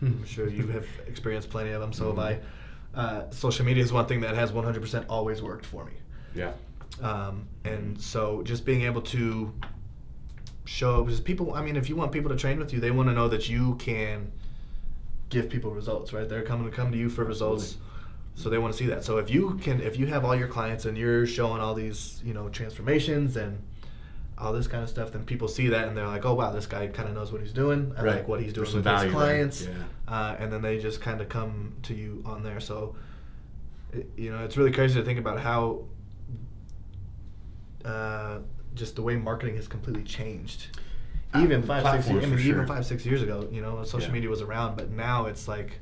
I'm 0.02 0.26
sure 0.26 0.46
you 0.46 0.66
have 0.66 0.86
experienced 1.06 1.48
plenty 1.48 1.70
of 1.70 1.80
them 1.80 1.94
so 1.94 2.08
have 2.08 2.18
i 2.18 2.38
uh, 2.94 3.30
social 3.30 3.64
media 3.64 3.82
is 3.82 3.92
one 3.92 4.06
thing 4.06 4.20
that 4.22 4.34
has 4.34 4.50
100% 4.52 5.04
always 5.08 5.42
worked 5.42 5.64
for 5.66 5.84
me. 5.84 5.92
Yeah. 6.34 6.52
um, 7.02 7.46
and 7.64 8.00
so 8.00 8.42
just 8.42 8.64
being 8.64 8.82
able 8.82 9.02
to 9.02 9.52
show 10.64 11.02
because 11.02 11.20
people 11.20 11.54
i 11.54 11.62
mean 11.62 11.76
if 11.76 11.88
you 11.88 11.96
want 11.96 12.12
people 12.12 12.28
to 12.28 12.36
train 12.36 12.58
with 12.58 12.72
you 12.74 12.78
they 12.80 12.90
want 12.90 13.08
to 13.08 13.14
know 13.14 13.26
that 13.28 13.48
you 13.48 13.74
can 13.76 14.30
give 15.30 15.48
people 15.48 15.70
results 15.70 16.12
right? 16.12 16.28
They're 16.28 16.42
coming 16.42 16.68
to 16.70 16.74
come 16.74 16.90
to 16.92 16.98
you 16.98 17.08
for 17.08 17.24
results. 17.24 17.76
So 18.34 18.48
they 18.48 18.58
want 18.58 18.72
to 18.72 18.78
see 18.78 18.86
that. 18.86 19.02
So 19.04 19.18
if 19.18 19.30
you 19.30 19.58
can 19.62 19.80
if 19.80 19.98
you 19.98 20.06
have 20.06 20.24
all 20.24 20.34
your 20.36 20.48
clients 20.48 20.84
and 20.84 20.96
you're 20.96 21.26
showing 21.26 21.60
all 21.60 21.74
these 21.74 22.20
you 22.24 22.32
know 22.34 22.48
transformations 22.48 23.36
and 23.36 23.58
all 24.40 24.52
this 24.52 24.66
kind 24.68 24.82
of 24.84 24.88
stuff 24.88 25.10
then 25.12 25.24
people 25.24 25.48
see 25.48 25.68
that 25.68 25.88
and 25.88 25.96
they're 25.96 26.06
like 26.06 26.24
oh 26.24 26.34
wow 26.34 26.50
this 26.52 26.66
guy 26.66 26.86
kind 26.86 27.08
of 27.08 27.14
knows 27.14 27.32
what 27.32 27.40
he's 27.40 27.52
doing 27.52 27.92
i 27.98 28.02
Right. 28.02 28.16
like 28.16 28.28
what 28.28 28.40
he's 28.40 28.52
doing 28.52 28.66
with 28.66 28.74
his 28.76 28.84
value 28.84 29.10
clients 29.10 29.66
Yeah. 29.66 29.72
uh, 30.06 30.36
and 30.38 30.52
then 30.52 30.62
they 30.62 30.78
just 30.78 31.00
kind 31.00 31.20
of 31.20 31.28
come 31.28 31.74
to 31.82 31.94
you 31.94 32.22
on 32.24 32.42
there 32.42 32.60
so 32.60 32.94
it, 33.92 34.08
you 34.16 34.30
know 34.30 34.44
it's 34.44 34.56
really 34.56 34.70
crazy 34.72 34.94
to 35.00 35.04
think 35.04 35.18
about 35.18 35.40
how 35.40 35.82
uh, 37.84 38.38
just 38.74 38.96
the 38.96 39.02
way 39.02 39.16
marketing 39.16 39.56
has 39.56 39.66
completely 39.68 40.02
changed. 40.02 40.78
Uh, 41.34 41.40
Even 41.42 41.62
five, 41.62 41.82
six 41.84 42.08
years, 42.08 42.24
I 42.24 42.26
mean, 42.26 42.36
for 42.38 42.42
even 42.44 42.66
five, 42.66 42.84
six 42.86 43.04
years 43.06 43.22
ago, 43.22 43.48
you 43.50 43.60
know, 43.60 43.82
social 43.84 44.08
Yeah. 44.08 44.12
media 44.14 44.30
was 44.30 44.40
around, 44.42 44.76
but 44.76 44.90
now 44.90 45.26
it's 45.26 45.48
like, 45.48 45.80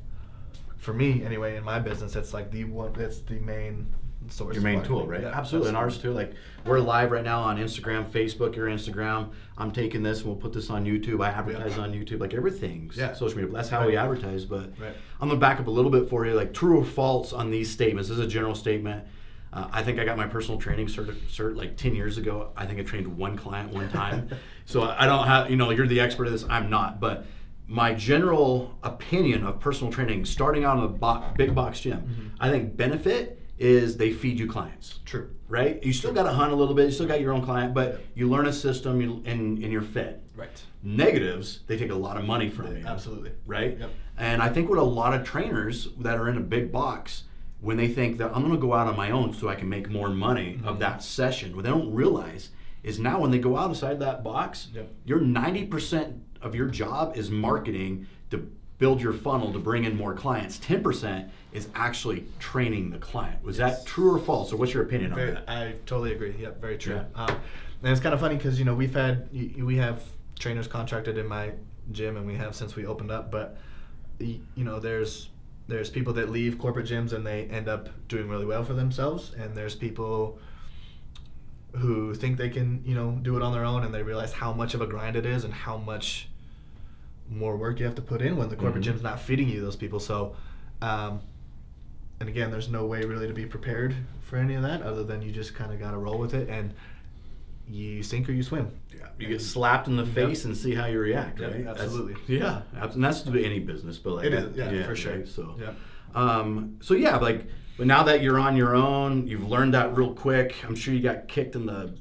for 0.76 0.92
me 0.92 1.24
anyway, 1.24 1.56
in 1.56 1.64
my 1.64 1.78
business, 1.78 2.16
it's 2.16 2.32
like 2.34 2.50
the 2.50 2.64
one, 2.64 2.92
that's 2.92 3.20
the 3.20 3.38
main 3.40 3.86
source. 4.30 4.54
your 4.54 4.62
main 4.64 4.82
tool, 4.82 5.06
right? 5.06 5.22
Yeah, 5.22 5.28
absolutely. 5.34 5.68
And 5.68 5.76
ours 5.76 5.98
too. 5.98 6.12
Like 6.12 6.32
we're 6.64 6.80
live 6.80 7.10
right 7.10 7.24
now 7.24 7.40
on 7.40 7.56
Instagram, 7.58 8.04
Facebook, 8.10 8.56
your 8.56 8.66
Instagram. 8.68 9.30
I'm 9.58 9.70
taking 9.70 10.02
this 10.02 10.18
and 10.18 10.26
we'll 10.26 10.36
put 10.36 10.52
this 10.52 10.68
on 10.70 10.84
YouTube. 10.84 11.24
I 11.24 11.30
advertise 11.30 11.76
Yeah. 11.76 11.82
on 11.84 11.92
YouTube. 11.92 12.20
Like 12.20 12.34
everything's 12.34 12.96
Yeah. 12.96 13.12
social 13.14 13.38
media. 13.38 13.52
That's 13.54 13.68
how 13.68 13.86
we 13.86 13.96
advertise. 13.96 14.44
But 14.44 14.70
Right. 14.80 14.94
I'm 15.20 15.28
gonna 15.28 15.40
back 15.40 15.60
up 15.60 15.66
a 15.66 15.70
little 15.70 15.90
bit 15.90 16.08
for 16.08 16.26
you. 16.26 16.34
Like 16.34 16.52
true 16.52 16.78
or 16.78 16.84
false 16.84 17.32
on 17.32 17.50
these 17.50 17.70
statements. 17.70 18.08
This 18.08 18.18
is 18.18 18.24
a 18.24 18.28
general 18.28 18.54
statement. 18.54 19.04
Uh, 19.52 19.68
I 19.72 19.82
think 19.82 19.98
I 19.98 20.04
got 20.04 20.16
my 20.18 20.26
personal 20.26 20.60
training 20.60 20.88
cert, 20.88 21.06
cert 21.30 21.56
like 21.56 21.76
10 21.76 21.94
years 21.94 22.18
ago. 22.18 22.50
I 22.56 22.66
think 22.66 22.78
I 22.78 22.82
trained 22.82 23.06
one 23.16 23.36
client 23.36 23.72
one 23.72 23.88
time. 23.88 24.28
so 24.66 24.82
I 24.82 25.06
don't 25.06 25.26
have, 25.26 25.50
you 25.50 25.56
know, 25.56 25.70
you're 25.70 25.86
the 25.86 26.00
expert 26.00 26.26
of 26.26 26.32
this. 26.32 26.44
I'm 26.50 26.68
not. 26.68 27.00
But 27.00 27.24
my 27.68 27.94
general 27.94 28.76
opinion 28.82 29.44
of 29.44 29.58
personal 29.60 29.92
training, 29.92 30.24
starting 30.24 30.64
out 30.64 30.78
in 30.78 30.84
a 30.84 30.88
bo- 30.88 31.22
big 31.36 31.54
box 31.54 31.80
gym, 31.80 31.98
Mm-hmm. 32.00 32.26
I 32.38 32.50
think 32.50 32.76
benefit 32.76 33.40
is 33.58 33.96
they 33.96 34.12
feed 34.12 34.38
you 34.38 34.46
clients 34.46 35.00
True. 35.06 35.30
right? 35.48 35.82
You 35.82 35.92
still 35.92 36.12
got 36.12 36.24
to 36.24 36.32
hunt 36.32 36.52
a 36.52 36.56
little 36.56 36.74
bit. 36.74 36.86
You 36.86 36.90
still 36.92 37.06
got 37.06 37.20
your 37.20 37.32
own 37.32 37.42
client, 37.42 37.72
but 37.74 38.00
you 38.14 38.28
learn 38.28 38.46
a 38.46 38.52
system 38.52 39.00
you, 39.00 39.22
and, 39.24 39.58
and 39.62 39.72
you're 39.72 39.80
fit. 39.82 40.22
Right. 40.36 40.62
Negatives, 40.82 41.60
they 41.66 41.76
take 41.76 41.90
a 41.90 41.94
lot 41.94 42.16
of 42.16 42.24
money 42.24 42.48
from 42.50 42.76
you. 42.76 42.84
Absolutely. 42.86 43.32
Right? 43.46 43.78
Yep. 43.78 43.90
And 44.18 44.42
I 44.42 44.48
think 44.50 44.68
what 44.68 44.78
a 44.78 44.82
lot 44.82 45.14
of 45.14 45.26
trainers 45.26 45.88
that 46.00 46.18
are 46.18 46.28
in 46.28 46.36
a 46.36 46.40
big 46.40 46.70
box, 46.70 47.24
when 47.60 47.76
they 47.76 47.88
think 47.88 48.18
that 48.18 48.30
I'm 48.34 48.42
going 48.42 48.54
to 48.54 48.60
go 48.60 48.74
out 48.74 48.86
on 48.86 48.96
my 48.96 49.10
own 49.10 49.32
so 49.34 49.48
I 49.48 49.54
can 49.54 49.68
make 49.68 49.88
more 49.90 50.08
money 50.10 50.54
Mm-hmm. 50.58 50.68
of 50.68 50.78
that 50.80 51.02
session, 51.02 51.54
what 51.56 51.64
they 51.64 51.70
don't 51.70 51.92
realize 51.92 52.50
is 52.82 52.98
now 52.98 53.18
when 53.20 53.30
they 53.30 53.38
go 53.38 53.56
outside 53.56 53.98
that 54.00 54.22
box, 54.22 54.68
Yep. 54.74 54.92
your 55.06 55.18
90% 55.20 56.20
of 56.42 56.54
your 56.54 56.66
job 56.68 57.16
is 57.16 57.30
marketing 57.30 58.06
to 58.30 58.50
build 58.78 59.00
your 59.00 59.14
funnel 59.14 59.52
to 59.54 59.58
bring 59.58 59.84
in 59.84 59.96
more 59.96 60.14
clients. 60.14 60.58
10% 60.58 61.30
is 61.56 61.68
actually 61.74 62.24
training 62.38 62.90
the 62.90 62.98
client. 62.98 63.42
Was 63.42 63.58
Yes. 63.58 63.78
that 63.80 63.86
true 63.86 64.14
or 64.14 64.18
false? 64.18 64.52
Or 64.52 64.56
what's 64.56 64.74
your 64.74 64.82
opinion 64.82 65.12
on 65.12 65.18
that? 65.18 65.44
I 65.48 65.74
totally 65.86 66.12
agree. 66.12 66.34
Yep, 66.38 66.60
very 66.60 66.76
true. 66.76 66.96
Yeah. 66.96 67.04
Um, 67.14 67.30
and 67.82 67.92
it's 67.92 68.00
kind 68.00 68.14
of 68.14 68.20
funny 68.20 68.36
because 68.36 68.58
you 68.58 68.64
know 68.66 68.74
we've 68.74 68.94
had 68.94 69.28
we 69.32 69.76
have 69.76 70.02
trainers 70.38 70.66
contracted 70.68 71.16
in 71.16 71.26
my 71.26 71.52
gym, 71.92 72.16
and 72.18 72.26
we 72.26 72.34
have 72.34 72.54
since 72.54 72.76
we 72.76 72.84
opened 72.86 73.10
up. 73.10 73.30
But 73.30 73.56
you 74.18 74.40
know, 74.56 74.78
there's 74.80 75.30
there's 75.68 75.88
people 75.90 76.12
that 76.14 76.30
leave 76.30 76.58
corporate 76.58 76.86
gyms 76.86 77.12
and 77.12 77.26
they 77.26 77.44
end 77.46 77.68
up 77.68 77.88
doing 78.08 78.28
really 78.28 78.44
well 78.46 78.62
for 78.64 78.74
themselves, 78.74 79.32
and 79.38 79.56
there's 79.56 79.74
people 79.74 80.38
who 81.72 82.14
think 82.14 82.36
they 82.38 82.48
can 82.48 82.82
you 82.84 82.94
know 82.94 83.18
do 83.22 83.34
it 83.36 83.42
on 83.42 83.52
their 83.52 83.64
own, 83.64 83.82
and 83.82 83.94
they 83.94 84.02
realize 84.02 84.32
how 84.32 84.52
much 84.52 84.74
of 84.74 84.82
a 84.82 84.86
grind 84.86 85.16
it 85.16 85.24
is 85.24 85.44
and 85.44 85.54
how 85.54 85.76
much 85.78 86.28
more 87.30 87.56
work 87.56 87.78
you 87.80 87.86
have 87.86 87.94
to 87.96 88.02
put 88.02 88.20
in 88.22 88.36
when 88.36 88.48
the 88.50 88.56
corporate 88.56 88.82
Mhm. 88.82 88.86
gym's 88.86 89.02
not 89.02 89.18
feeding 89.20 89.48
you 89.48 89.62
those 89.62 89.76
people. 89.76 89.98
So. 90.00 90.36
Um, 90.82 91.20
and 92.20 92.28
again, 92.28 92.50
there's 92.50 92.68
no 92.68 92.86
way 92.86 93.02
really 93.04 93.26
to 93.26 93.34
be 93.34 93.46
prepared 93.46 93.94
for 94.22 94.36
any 94.36 94.54
of 94.54 94.62
that 94.62 94.82
other 94.82 95.04
than 95.04 95.22
you 95.22 95.30
just 95.32 95.54
kind 95.54 95.72
of 95.72 95.78
got 95.78 95.90
to 95.92 95.98
roll 95.98 96.18
with 96.18 96.34
it 96.34 96.48
and 96.48 96.72
you 97.68 98.02
sink 98.02 98.28
or 98.28 98.32
you 98.32 98.42
swim. 98.42 98.70
Yeah, 98.96 99.06
you 99.18 99.28
get 99.28 99.40
slapped 99.40 99.88
in 99.88 99.96
the 99.96 100.06
face 100.06 100.44
and 100.44 100.56
see 100.56 100.74
how 100.74 100.86
you 100.86 100.98
react, 101.00 101.40
right? 101.40 101.64
That's- 101.64 101.80
absolutely. 101.84 102.38
yeah, 102.38 102.62
abs- 102.78 102.94
and 102.94 103.04
that's 103.04 103.22
to 103.22 103.30
be 103.30 103.44
any 103.44 103.58
business, 103.58 103.98
but 103.98 104.14
like 104.14 104.26
It 104.26 104.34
is, 104.34 104.56
yeah, 104.56 104.86
for 104.86 104.96
sure. 104.96 105.16
right? 105.16 105.28
So, 105.28 105.56
Yep. 105.60 105.76
um, 106.14 106.76
so 106.80 106.94
yeah, 106.94 107.16
like, 107.16 107.46
but 107.76 107.86
now 107.86 108.02
that 108.04 108.22
you're 108.22 108.38
on 108.38 108.56
your 108.56 108.74
own, 108.74 109.26
you've 109.26 109.48
learned 109.48 109.74
that 109.74 109.94
real 109.96 110.14
quick. 110.14 110.54
I'm 110.66 110.74
sure 110.76 110.94
you 110.94 111.00
got 111.02 111.28
kicked 111.28 111.54
in 111.56 111.66
the, 111.66 111.94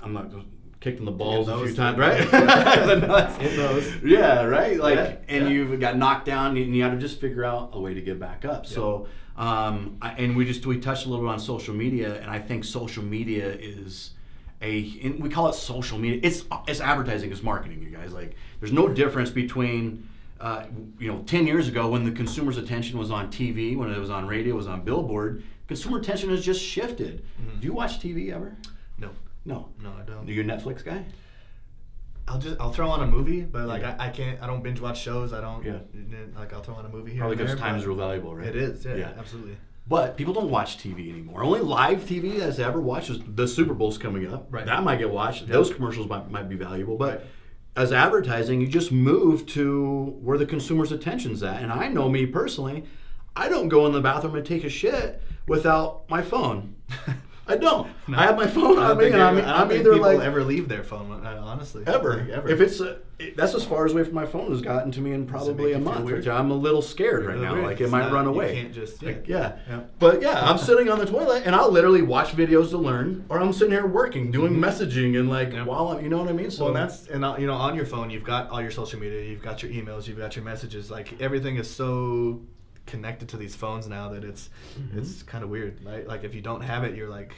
I'm 0.00 0.12
not 0.14 0.30
kicked 0.82 0.98
in 0.98 1.04
the 1.04 1.12
balls 1.12 1.48
a 1.48 1.52
those, 1.52 1.68
few 1.68 1.76
times, 1.76 1.96
the 1.96 2.02
right? 2.02 2.30
the 2.86 2.96
nuts. 3.06 3.36
Hit 3.36 3.56
those. 3.56 4.02
Yeah, 4.02 4.42
right. 4.44 4.78
Like, 4.78 4.96
Yeah, 4.96 5.16
and 5.28 5.44
yeah. 5.46 5.50
you 5.50 5.76
got 5.78 5.96
knocked 5.96 6.26
down, 6.26 6.56
and 6.56 6.74
you 6.76 6.82
had 6.82 6.92
to 6.92 6.98
just 6.98 7.20
figure 7.20 7.44
out 7.44 7.70
a 7.72 7.80
way 7.80 7.94
to 7.94 8.00
get 8.02 8.18
back 8.18 8.44
up. 8.44 8.66
So, 8.66 9.06
um, 9.36 9.96
I, 10.02 10.10
and 10.12 10.36
we 10.36 10.44
just 10.44 10.66
we 10.66 10.78
touched 10.78 11.06
a 11.06 11.08
little 11.08 11.24
bit 11.24 11.30
on 11.32 11.38
social 11.38 11.72
media, 11.74 12.20
and 12.20 12.30
I 12.30 12.38
think 12.40 12.64
social 12.64 13.02
media 13.04 13.48
is 13.52 14.10
a 14.60 15.00
and 15.04 15.22
we 15.22 15.28
call 15.28 15.48
it 15.48 15.54
social 15.54 15.98
media. 15.98 16.20
It's 16.22 16.44
it's 16.66 16.80
advertising, 16.80 17.30
it's 17.30 17.42
marketing, 17.42 17.80
you 17.82 17.90
guys. 17.96 18.12
Like, 18.12 18.34
there's 18.60 18.72
no 18.72 18.88
difference 18.88 19.30
between. 19.30 20.08
Uh, 20.40 20.64
you 20.98 21.06
know, 21.06 21.22
10 21.26 21.46
years 21.46 21.68
ago 21.68 21.88
when 21.90 22.02
the 22.04 22.10
consumer's 22.10 22.58
attention 22.58 22.98
was 22.98 23.12
on 23.12 23.30
TV, 23.30 23.76
when 23.76 23.88
it 23.92 23.96
was 23.96 24.10
on 24.10 24.26
radio, 24.26 24.54
it 24.54 24.56
was 24.56 24.66
on 24.66 24.80
billboard, 24.82 25.44
consumer 25.68 25.98
attention 25.98 26.30
has 26.30 26.44
just 26.44 26.60
shifted. 26.60 27.22
Mhm. 27.40 27.60
Do 27.60 27.66
you 27.68 27.72
watch 27.72 28.00
TV 28.00 28.32
ever? 28.32 28.56
No, 28.98 29.10
No. 29.44 29.68
no, 29.82 29.90
I 29.98 30.02
don't. 30.02 30.28
Are 30.28 30.32
you 30.32 30.42
a 30.42 30.44
Netflix 30.44 30.84
guy? 30.84 31.04
I'll 32.28 32.38
just 32.38 32.60
I'll 32.60 32.72
throw 32.72 32.88
on 32.88 33.02
a 33.02 33.06
movie, 33.06 33.40
but 33.42 33.66
like 33.66 33.82
Yeah. 33.82 33.96
I, 33.98 34.06
I 34.06 34.10
can't 34.10 34.40
I 34.40 34.46
don't 34.46 34.62
binge 34.62 34.80
watch 34.80 35.00
shows. 35.00 35.32
I 35.32 35.40
don't. 35.40 35.64
Yeah. 35.64 35.78
Like 36.36 36.52
I'll 36.52 36.62
throw 36.62 36.74
on 36.76 36.86
a 36.86 36.88
movie 36.88 37.10
here. 37.12 37.20
Probably 37.20 37.36
because 37.36 37.50
there, 37.52 37.58
time 37.58 37.76
is 37.76 37.84
real 37.84 37.96
valuable, 37.96 38.34
right? 38.36 38.46
It 38.46 38.56
is. 38.56 38.84
Yeah, 38.84 38.94
Yeah. 38.94 39.12
Absolutely. 39.18 39.56
But 39.88 40.16
people 40.16 40.32
don't 40.32 40.48
watch 40.48 40.78
TV 40.78 41.10
anymore. 41.10 41.42
Only 41.42 41.58
live 41.60 42.02
TV 42.04 42.38
that's 42.38 42.60
ever 42.60 42.80
watched 42.80 43.10
is 43.10 43.18
the 43.26 43.48
Super 43.48 43.74
Bowl's 43.74 43.98
coming 43.98 44.32
up. 44.32 44.46
Right. 44.50 44.64
That 44.64 44.84
might 44.84 45.00
get 45.00 45.10
watched. 45.10 45.48
Those 45.48 45.74
commercials 45.74 46.08
might, 46.08 46.30
might 46.30 46.48
be 46.48 46.54
valuable. 46.54 46.96
But 46.96 47.18
Right. 47.18 47.26
as 47.74 47.92
advertising, 47.92 48.60
you 48.60 48.68
just 48.68 48.92
move 48.92 49.44
to 49.48 50.16
where 50.22 50.38
the 50.38 50.46
consumer's 50.46 50.92
attention's 50.92 51.42
at. 51.42 51.60
And 51.60 51.72
I 51.72 51.88
know 51.88 52.08
me 52.08 52.26
personally, 52.26 52.84
I 53.34 53.48
don't 53.48 53.68
go 53.68 53.84
in 53.86 53.92
the 53.92 54.00
bathroom 54.00 54.36
and 54.36 54.46
take 54.46 54.62
a 54.62 54.68
shit 54.68 55.20
without 55.48 56.08
my 56.08 56.22
phone. 56.22 56.76
I 57.46 57.56
don't. 57.56 57.88
No. 58.06 58.18
I 58.18 58.22
have 58.26 58.36
my 58.36 58.46
phone 58.46 58.78
I 58.78 58.90
on 58.92 58.98
me, 58.98 59.06
and 59.06 59.20
I'm, 59.22 59.38
I'm 59.38 59.70
either 59.72 59.92
people 59.94 60.00
like 60.00 60.20
ever 60.20 60.44
leave 60.44 60.68
their 60.68 60.84
phone. 60.84 61.10
uh, 61.26 61.40
Honestly, 61.44 61.82
ever. 61.86 62.18
Like, 62.18 62.28
ever. 62.28 62.48
If 62.48 62.60
it's 62.60 62.80
a, 62.80 62.98
it- 63.18 63.36
that's 63.36 63.54
as 63.54 63.64
far 63.64 63.84
as 63.84 63.92
away 63.92 64.04
from 64.04 64.14
my 64.14 64.26
phone 64.26 64.50
has 64.50 64.60
gotten 64.60 64.90
to 64.92 65.00
me 65.00 65.12
in 65.12 65.26
probably 65.26 65.72
a 65.72 65.78
month. 65.78 66.04
Which 66.10 66.26
I'm 66.28 66.50
a 66.50 66.54
little 66.54 66.82
scared 66.82 67.24
right 67.26 67.36
now. 67.38 67.52
weird. 67.54 67.64
Like 67.66 67.80
it 67.80 67.84
It's 67.84 67.90
might 67.92 68.02
not- 68.02 68.12
run 68.12 68.24
you 68.26 68.30
away. 68.30 68.54
can't 68.54 68.72
just- 68.72 69.02
Like, 69.02 69.26
yeah. 69.28 69.56
yeah. 69.68 69.76
Yeah. 69.76 69.80
But 69.98 70.22
yeah, 70.22 70.40
I'm 70.40 70.58
sitting 70.58 70.88
on 70.88 70.98
the 70.98 71.06
toilet 71.06 71.42
and 71.46 71.54
I'll 71.54 71.70
literally 71.70 72.02
watch 72.02 72.28
videos 72.36 72.70
to 72.70 72.78
learn, 72.78 73.24
or 73.28 73.38
I'm 73.40 73.52
sitting 73.52 73.72
here 73.72 73.86
working, 73.86 74.30
doing 74.30 74.54
messaging, 74.54 75.18
and 75.18 75.28
like 75.28 75.52
Yep. 75.52 75.66
while 75.66 75.88
I'm, 75.88 76.02
you 76.02 76.08
know 76.10 76.18
what 76.18 76.28
I 76.28 76.32
mean. 76.32 76.50
So 76.50 76.68
and 76.68 76.76
that's 76.76 77.06
and 77.08 77.24
uh, 77.24 77.36
you 77.38 77.46
know 77.46 77.54
on 77.54 77.74
your 77.74 77.86
phone 77.86 78.10
you've 78.10 78.24
got 78.24 78.50
all 78.50 78.60
your 78.62 78.70
social 78.70 78.98
media, 79.00 79.22
you've 79.22 79.42
got 79.42 79.62
your 79.62 79.72
emails, 79.72 80.06
you've 80.06 80.18
got 80.18 80.36
your 80.36 80.44
messages. 80.44 80.90
Like 80.90 81.20
everything 81.20 81.56
is 81.56 81.68
so 81.68 82.40
connected 82.86 83.28
to 83.30 83.36
these 83.36 83.54
phones 83.54 83.88
now 83.88 84.08
that 84.10 84.24
it's 84.24 84.50
Mm-hmm. 84.78 84.98
it's 84.98 85.22
kind 85.22 85.44
of 85.44 85.50
weird, 85.50 85.84
right? 85.84 86.06
Like 86.06 86.24
if 86.24 86.34
you 86.34 86.40
don't 86.40 86.62
have 86.62 86.84
it, 86.84 86.96
you're 86.96 87.08
like, 87.08 87.34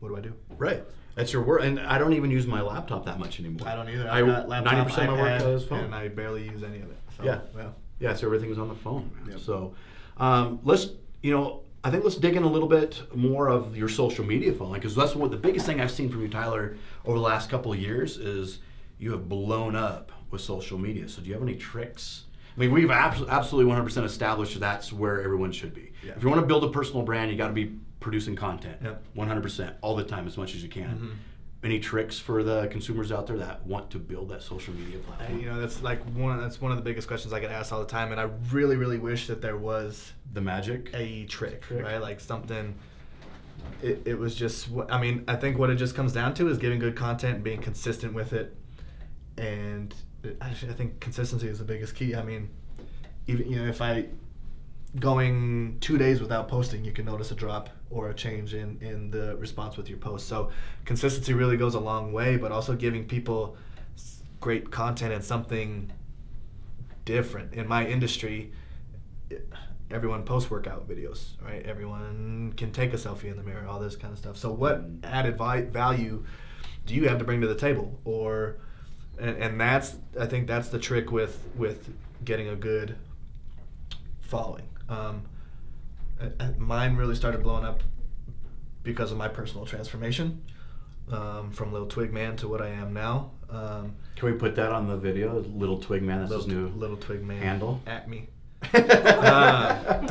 what 0.00 0.08
do 0.08 0.16
I 0.16 0.20
do? 0.20 0.34
right. 0.58 0.84
That's 1.14 1.32
your 1.32 1.40
work, 1.42 1.62
and 1.64 1.80
I 1.80 1.96
don't 1.96 2.12
even 2.12 2.30
use 2.30 2.46
my 2.46 2.60
laptop 2.60 3.06
that 3.06 3.18
much 3.18 3.40
anymore. 3.40 3.66
I 3.66 3.74
don't 3.74 3.88
either. 3.88 4.06
I 4.10 4.20
got 4.20 4.50
laptop, 4.50 4.74
ninety 4.74 4.90
percent 4.90 5.10
of 5.10 5.16
my 5.16 5.22
work 5.22 5.42
is 5.44 5.64
phone. 5.64 5.84
and 5.84 5.94
I 5.94 6.08
barely 6.08 6.44
use 6.44 6.62
any 6.62 6.76
of 6.82 6.90
it. 6.90 6.98
So, 7.16 7.24
Yeah. 7.24 7.38
well, 7.54 7.74
Yeah, 8.00 8.12
so 8.14 8.26
everything's 8.26 8.58
on 8.58 8.68
the 8.68 8.74
phone. 8.74 9.10
Yep. 9.30 9.40
So 9.40 9.74
um, 10.18 10.58
let's, 10.62 10.88
you 11.22 11.32
know, 11.32 11.62
I 11.82 11.90
think 11.90 12.04
let's 12.04 12.16
dig 12.16 12.36
in 12.36 12.42
a 12.42 12.46
little 12.46 12.68
bit 12.68 13.00
more 13.14 13.48
of 13.48 13.74
your 13.78 13.88
social 13.88 14.26
media 14.26 14.52
following 14.52 14.78
because 14.78 14.94
that's 14.94 15.14
what 15.16 15.30
the 15.30 15.38
biggest 15.38 15.64
thing 15.64 15.80
I've 15.80 15.90
seen 15.90 16.10
from 16.10 16.20
you, 16.20 16.28
Tyler, 16.28 16.76
over 17.06 17.16
the 17.16 17.24
last 17.24 17.48
couple 17.48 17.72
of 17.72 17.78
years 17.78 18.18
is 18.18 18.58
you 18.98 19.12
have 19.12 19.26
blown 19.26 19.74
up 19.74 20.12
with 20.30 20.42
social 20.42 20.76
media. 20.76 21.08
So 21.08 21.22
do 21.22 21.28
you 21.28 21.32
have 21.32 21.42
any 21.42 21.56
tricks? 21.56 22.24
I 22.56 22.60
mean, 22.60 22.72
we've 22.72 22.90
abs- 22.90 23.22
absolutely 23.28 23.72
100% 23.72 24.04
established 24.04 24.58
that's 24.58 24.92
where 24.92 25.22
everyone 25.22 25.52
should 25.52 25.74
be. 25.74 25.92
Yeah. 26.04 26.12
If 26.16 26.22
you 26.22 26.28
want 26.28 26.40
to 26.40 26.46
build 26.46 26.64
a 26.64 26.68
personal 26.70 27.02
brand, 27.02 27.30
you 27.30 27.36
got 27.36 27.48
to 27.48 27.52
be 27.52 27.72
producing 28.00 28.34
content 28.36 28.78
Yep. 28.82 29.04
100% 29.16 29.74
all 29.82 29.96
the 29.96 30.04
time 30.04 30.26
as 30.26 30.36
much 30.38 30.54
as 30.54 30.62
you 30.62 30.68
can. 30.68 30.98
Mhm. 30.98 31.10
Any 31.64 31.80
tricks 31.80 32.18
for 32.18 32.44
the 32.44 32.68
consumers 32.68 33.10
out 33.10 33.26
there 33.26 33.38
that 33.38 33.66
want 33.66 33.90
to 33.90 33.98
build 33.98 34.28
that 34.28 34.42
social 34.42 34.72
media 34.74 34.98
I, 34.98 35.00
platform? 35.16 35.40
you 35.40 35.46
know 35.46 35.60
that's 35.60 35.82
like 35.82 36.00
one 36.14 36.38
that's 36.38 36.60
one 36.60 36.70
of 36.70 36.76
the 36.78 36.82
biggest 36.84 37.08
questions 37.08 37.32
I 37.32 37.40
get 37.40 37.50
asked 37.50 37.72
all 37.72 37.80
the 37.80 37.86
time, 37.86 38.12
and 38.12 38.20
I 38.20 38.28
really 38.52 38.76
really 38.76 38.98
wish 38.98 39.26
that 39.26 39.42
there 39.42 39.56
was 39.56 40.12
the 40.32 40.40
magic? 40.40 40.90
a 40.94 41.24
trick, 41.24 41.62
Trick. 41.62 41.82
right? 41.82 42.00
Like 42.00 42.20
something. 42.20 42.74
It, 43.82 44.02
it 44.04 44.16
was 44.18 44.36
just. 44.36 44.68
I 44.90 45.00
mean, 45.00 45.24
I 45.26 45.34
think 45.34 45.58
what 45.58 45.70
it 45.70 45.74
just 45.76 45.96
comes 45.96 46.12
down 46.12 46.34
to 46.34 46.48
is 46.48 46.58
giving 46.58 46.78
good 46.78 46.94
content, 46.94 47.36
and 47.36 47.44
being 47.44 47.60
consistent 47.60 48.12
with 48.14 48.32
it, 48.32 48.54
and 49.36 49.92
I 50.40 50.52
think 50.52 51.00
consistency 51.00 51.48
is 51.48 51.58
the 51.58 51.64
biggest 51.64 51.94
key. 51.94 52.14
I 52.14 52.22
mean, 52.22 52.48
even 53.26 53.50
you 53.50 53.60
know, 53.60 53.68
if 53.68 53.80
I 53.80 54.06
going 54.98 55.78
two 55.80 55.98
days 55.98 56.20
without 56.20 56.48
posting, 56.48 56.84
you 56.84 56.92
can 56.92 57.04
notice 57.04 57.30
a 57.30 57.34
drop 57.34 57.68
or 57.90 58.10
a 58.10 58.14
change 58.14 58.54
in 58.54 58.78
in 58.80 59.10
the 59.10 59.36
response 59.36 59.76
with 59.76 59.88
your 59.88 59.98
post. 59.98 60.28
So 60.28 60.50
consistency 60.84 61.34
really 61.34 61.56
goes 61.56 61.74
a 61.74 61.80
long 61.80 62.12
way, 62.12 62.36
but 62.36 62.52
also 62.52 62.74
giving 62.74 63.06
people 63.06 63.56
great 64.40 64.70
content 64.70 65.12
and 65.12 65.24
something 65.24 65.92
different. 67.04 67.54
In 67.54 67.66
my 67.66 67.86
industry, 67.86 68.52
everyone 69.90 70.24
posts 70.24 70.50
workout 70.50 70.88
videos, 70.88 71.30
right? 71.42 71.64
Everyone 71.64 72.52
can 72.56 72.72
take 72.72 72.92
a 72.92 72.96
selfie 72.96 73.30
in 73.30 73.36
the 73.36 73.42
mirror, 73.42 73.66
all 73.66 73.80
this 73.80 73.96
kind 73.96 74.12
of 74.12 74.18
stuff. 74.18 74.36
So 74.36 74.50
what 74.50 74.82
mm. 74.82 75.04
added 75.04 75.36
vi- 75.36 75.62
value 75.62 76.24
do 76.86 76.94
you 76.94 77.08
have 77.08 77.18
to 77.18 77.24
bring 77.24 77.40
to 77.40 77.46
the 77.46 77.54
table 77.54 77.98
or 78.04 78.58
and, 79.18 79.36
and 79.36 79.60
that's 79.60 79.96
I 80.18 80.26
think 80.26 80.46
that's 80.46 80.68
the 80.68 80.78
trick 80.78 81.10
with 81.10 81.38
with 81.56 81.92
getting 82.24 82.48
a 82.48 82.56
good 82.56 82.96
following. 84.20 84.68
Um, 84.88 85.22
mine 86.58 86.96
really 86.96 87.14
started 87.14 87.42
blowing 87.42 87.64
up 87.64 87.82
because 88.82 89.12
of 89.12 89.18
my 89.18 89.28
personal 89.28 89.66
transformation 89.66 90.42
um, 91.12 91.50
from 91.50 91.72
little 91.72 91.88
twig 91.88 92.12
man 92.12 92.36
to 92.36 92.48
what 92.48 92.62
I 92.62 92.68
am 92.68 92.92
now. 92.92 93.30
Um, 93.50 93.94
Can 94.16 94.32
we 94.32 94.38
put 94.38 94.56
that 94.56 94.72
on 94.72 94.88
the 94.88 94.96
video? 94.96 95.40
Little 95.40 95.78
Twig 95.78 96.02
Man, 96.02 96.18
that's 96.20 96.30
little, 96.30 96.46
his 96.46 96.54
new 96.54 96.68
little 96.68 96.96
twig 96.96 97.22
man 97.24 97.42
handle. 97.42 97.80
at 97.86 98.08
me. 98.08 98.28
Uh, 98.74 100.02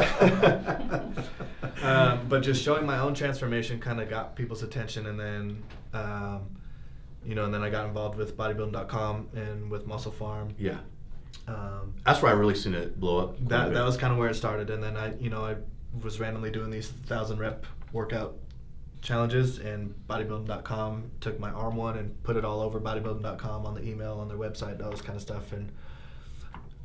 um, 1.83 2.25
but 2.29 2.41
just 2.41 2.63
showing 2.63 2.85
my 2.85 2.99
own 2.99 3.13
transformation 3.13 3.79
kind 3.79 3.99
of 3.99 4.09
got 4.09 4.35
people's 4.35 4.63
attention, 4.63 5.07
and 5.07 5.19
then, 5.19 5.63
um, 5.93 6.41
you 7.25 7.35
know, 7.35 7.45
and 7.45 7.53
then 7.53 7.61
I 7.63 7.69
got 7.69 7.85
involved 7.87 8.17
with 8.17 8.35
bodybuilding.com 8.37 9.29
and 9.35 9.69
with 9.71 9.87
Muscle 9.87 10.11
Pharm. 10.11 10.51
yeah, 10.57 10.77
Um, 11.47 11.93
that's 12.05 12.21
where 12.21 12.31
I 12.31 12.35
really 12.35 12.55
seen 12.55 12.73
it 12.73 12.99
blow 12.99 13.17
up. 13.19 13.37
that 13.49 13.73
that 13.73 13.85
was 13.85 13.97
kind 13.97 14.11
of 14.13 14.19
where 14.19 14.29
it 14.29 14.35
started, 14.35 14.69
and 14.69 14.81
then 14.83 14.95
I, 14.97 15.15
you 15.17 15.29
know, 15.29 15.43
I 15.45 15.55
was 16.03 16.19
randomly 16.19 16.51
doing 16.51 16.69
these 16.71 16.89
thousand 16.89 17.39
rep 17.39 17.65
workout 17.93 18.35
challenges, 19.01 19.59
and 19.59 19.93
bodybuilding.com 20.09 21.11
took 21.21 21.39
my 21.39 21.51
arm 21.51 21.75
one 21.75 21.97
and 21.97 22.21
put 22.23 22.35
it 22.37 22.43
all 22.45 22.59
over 22.61 22.79
bodybuilding.com 22.79 23.65
on 23.65 23.73
the 23.75 23.83
email, 23.83 24.13
on 24.19 24.27
their 24.27 24.37
website, 24.37 24.83
all 24.83 24.91
this 24.91 25.01
kind 25.01 25.15
of 25.15 25.21
stuff, 25.21 25.51
and. 25.53 25.71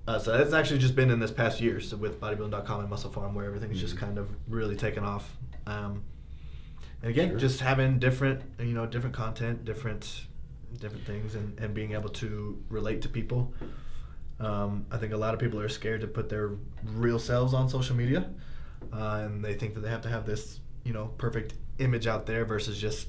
Uh, 0.09 0.19
so 0.19 0.37
that's 0.37 0.53
actually 0.53 0.79
just 0.79 0.97
been 0.97 1.11
in 1.11 1.21
this 1.21 1.31
past 1.31 1.61
year 1.61 1.79
so 1.79 1.97
with 1.97 2.19
bodybuilding.com 2.21 2.81
and 2.81 2.91
Muscle 2.91 3.11
Pharm 3.11 3.33
where 3.35 3.45
everything's 3.45 3.79
just 3.79 3.95
Mhm. 3.95 3.99
kind 4.01 4.19
of 4.19 4.29
really 4.49 4.75
taken 4.75 5.05
off. 5.05 5.37
Um, 5.67 6.03
and 7.03 7.11
again, 7.11 7.29
Sure. 7.31 7.39
just 7.39 7.61
having 7.61 7.99
different, 8.01 8.41
you 8.59 8.73
know, 8.73 8.87
different 8.87 9.15
content, 9.15 9.65
different, 9.65 10.27
different 10.79 11.07
things, 11.07 11.35
and, 11.35 11.59
and 11.59 11.75
being 11.75 11.93
able 11.93 12.09
to 12.11 12.63
relate 12.69 13.03
to 13.03 13.09
people. 13.09 13.53
Um, 14.39 14.87
I 14.91 14.97
think 14.97 15.13
a 15.13 15.17
lot 15.17 15.35
of 15.35 15.41
people 15.41 15.61
are 15.61 15.69
scared 15.69 16.01
to 16.01 16.07
put 16.07 16.29
their 16.29 16.53
real 16.85 17.19
selves 17.19 17.53
on 17.55 17.69
social 17.69 17.95
media, 17.97 18.31
uh, 18.93 19.23
and 19.25 19.45
they 19.45 19.55
think 19.55 19.75
that 19.75 19.81
they 19.81 19.91
have 19.91 20.01
to 20.03 20.09
have 20.09 20.25
this, 20.27 20.61
you 20.85 20.93
know, 20.93 21.07
perfect 21.19 21.55
image 21.79 22.07
out 22.07 22.27
there 22.27 22.45
versus 22.45 22.81
just 22.81 23.09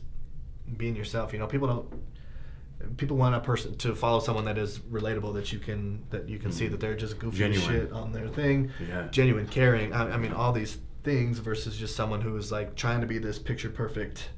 being 0.77 0.95
yourself. 0.95 1.31
You 1.33 1.39
know, 1.39 1.47
people 1.47 1.67
don't. 1.67 2.97
People 2.97 3.15
want 3.15 3.35
a 3.35 3.39
person 3.39 3.77
to 3.77 3.93
follow 3.93 4.19
someone 4.19 4.45
that 4.45 4.57
is 4.57 4.79
relatable, 4.79 5.35
that 5.35 5.53
you 5.53 5.59
can 5.59 6.03
that 6.09 6.27
you 6.27 6.39
can 6.39 6.51
see 6.51 6.67
that 6.67 6.79
they're 6.79 6.95
just 6.95 7.19
goofy 7.19 7.37
Genuine. 7.37 7.69
shit 7.69 7.91
on 7.91 8.11
their 8.11 8.27
thing, 8.27 8.71
Yeah. 8.89 9.07
genuine, 9.11 9.47
caring. 9.47 9.93
I, 9.93 10.13
I 10.13 10.17
mean, 10.17 10.33
all 10.33 10.51
these 10.51 10.79
things 11.03 11.37
versus 11.37 11.77
just 11.77 11.95
someone 11.95 12.21
who 12.21 12.35
is 12.37 12.51
like 12.51 12.75
trying 12.75 13.01
to 13.01 13.07
be 13.07 13.19
this 13.19 13.37
picture 13.37 13.69
perfect 13.69 14.29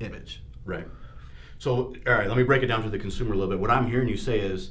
image. 0.00 0.42
Right. 0.64 0.86
So, 1.62 1.94
all 2.08 2.12
right, 2.12 2.26
let 2.26 2.36
me 2.36 2.42
break 2.42 2.64
it 2.64 2.66
down 2.66 2.82
to 2.82 2.90
the 2.90 2.98
consumer 2.98 3.34
a 3.34 3.36
little 3.36 3.48
bit. 3.48 3.60
What 3.60 3.70
I'm 3.70 3.86
hearing 3.88 4.08
you 4.08 4.16
say 4.16 4.40
is, 4.40 4.70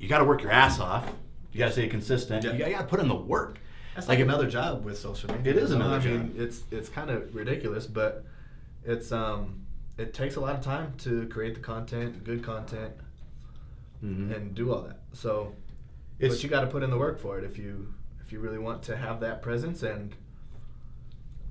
you 0.00 0.08
got 0.08 0.20
to 0.20 0.24
work 0.24 0.40
your 0.40 0.52
ass 0.52 0.80
off. 0.80 1.12
You 1.52 1.58
got 1.58 1.66
to 1.66 1.72
stay 1.72 1.86
consistent. 1.86 2.42
Yeah. 2.42 2.52
You 2.54 2.72
got 2.72 2.78
to 2.80 2.86
put 2.86 2.98
in 3.00 3.08
the 3.08 3.14
work. 3.14 3.58
That's 3.94 4.08
Like 4.08 4.20
like, 4.20 4.24
another 4.24 4.48
job 4.48 4.86
with 4.86 4.96
social 4.96 5.30
media. 5.34 5.52
It 5.52 5.58
is 5.58 5.70
another 5.72 5.96
I 5.96 5.98
mean, 5.98 6.28
job. 6.32 6.40
it's 6.40 6.62
it's 6.70 6.88
kind 6.88 7.10
of 7.10 7.34
ridiculous, 7.34 7.86
but 7.86 8.24
it's 8.86 9.12
um 9.12 9.66
it 9.98 10.14
takes 10.14 10.36
a 10.36 10.40
lot 10.40 10.54
of 10.56 10.62
time 10.64 10.94
to 11.00 11.26
create 11.28 11.56
the 11.56 11.60
content, 11.60 12.24
good 12.24 12.42
content, 12.42 12.94
Mhm. 14.02 14.34
and 14.34 14.54
do 14.54 14.72
all 14.72 14.80
that. 14.80 15.00
So, 15.12 15.52
It's- 16.18 16.38
but 16.38 16.42
you 16.42 16.48
got 16.48 16.62
to 16.62 16.68
put 16.68 16.82
in 16.82 16.88
the 16.88 16.96
work 16.98 17.18
for 17.20 17.36
it 17.38 17.44
if 17.44 17.58
you 17.58 17.92
if 18.24 18.32
you 18.32 18.40
really 18.40 18.58
want 18.58 18.82
to 18.84 18.96
have 18.96 19.20
that 19.20 19.42
presence 19.42 19.82
and 19.82 20.14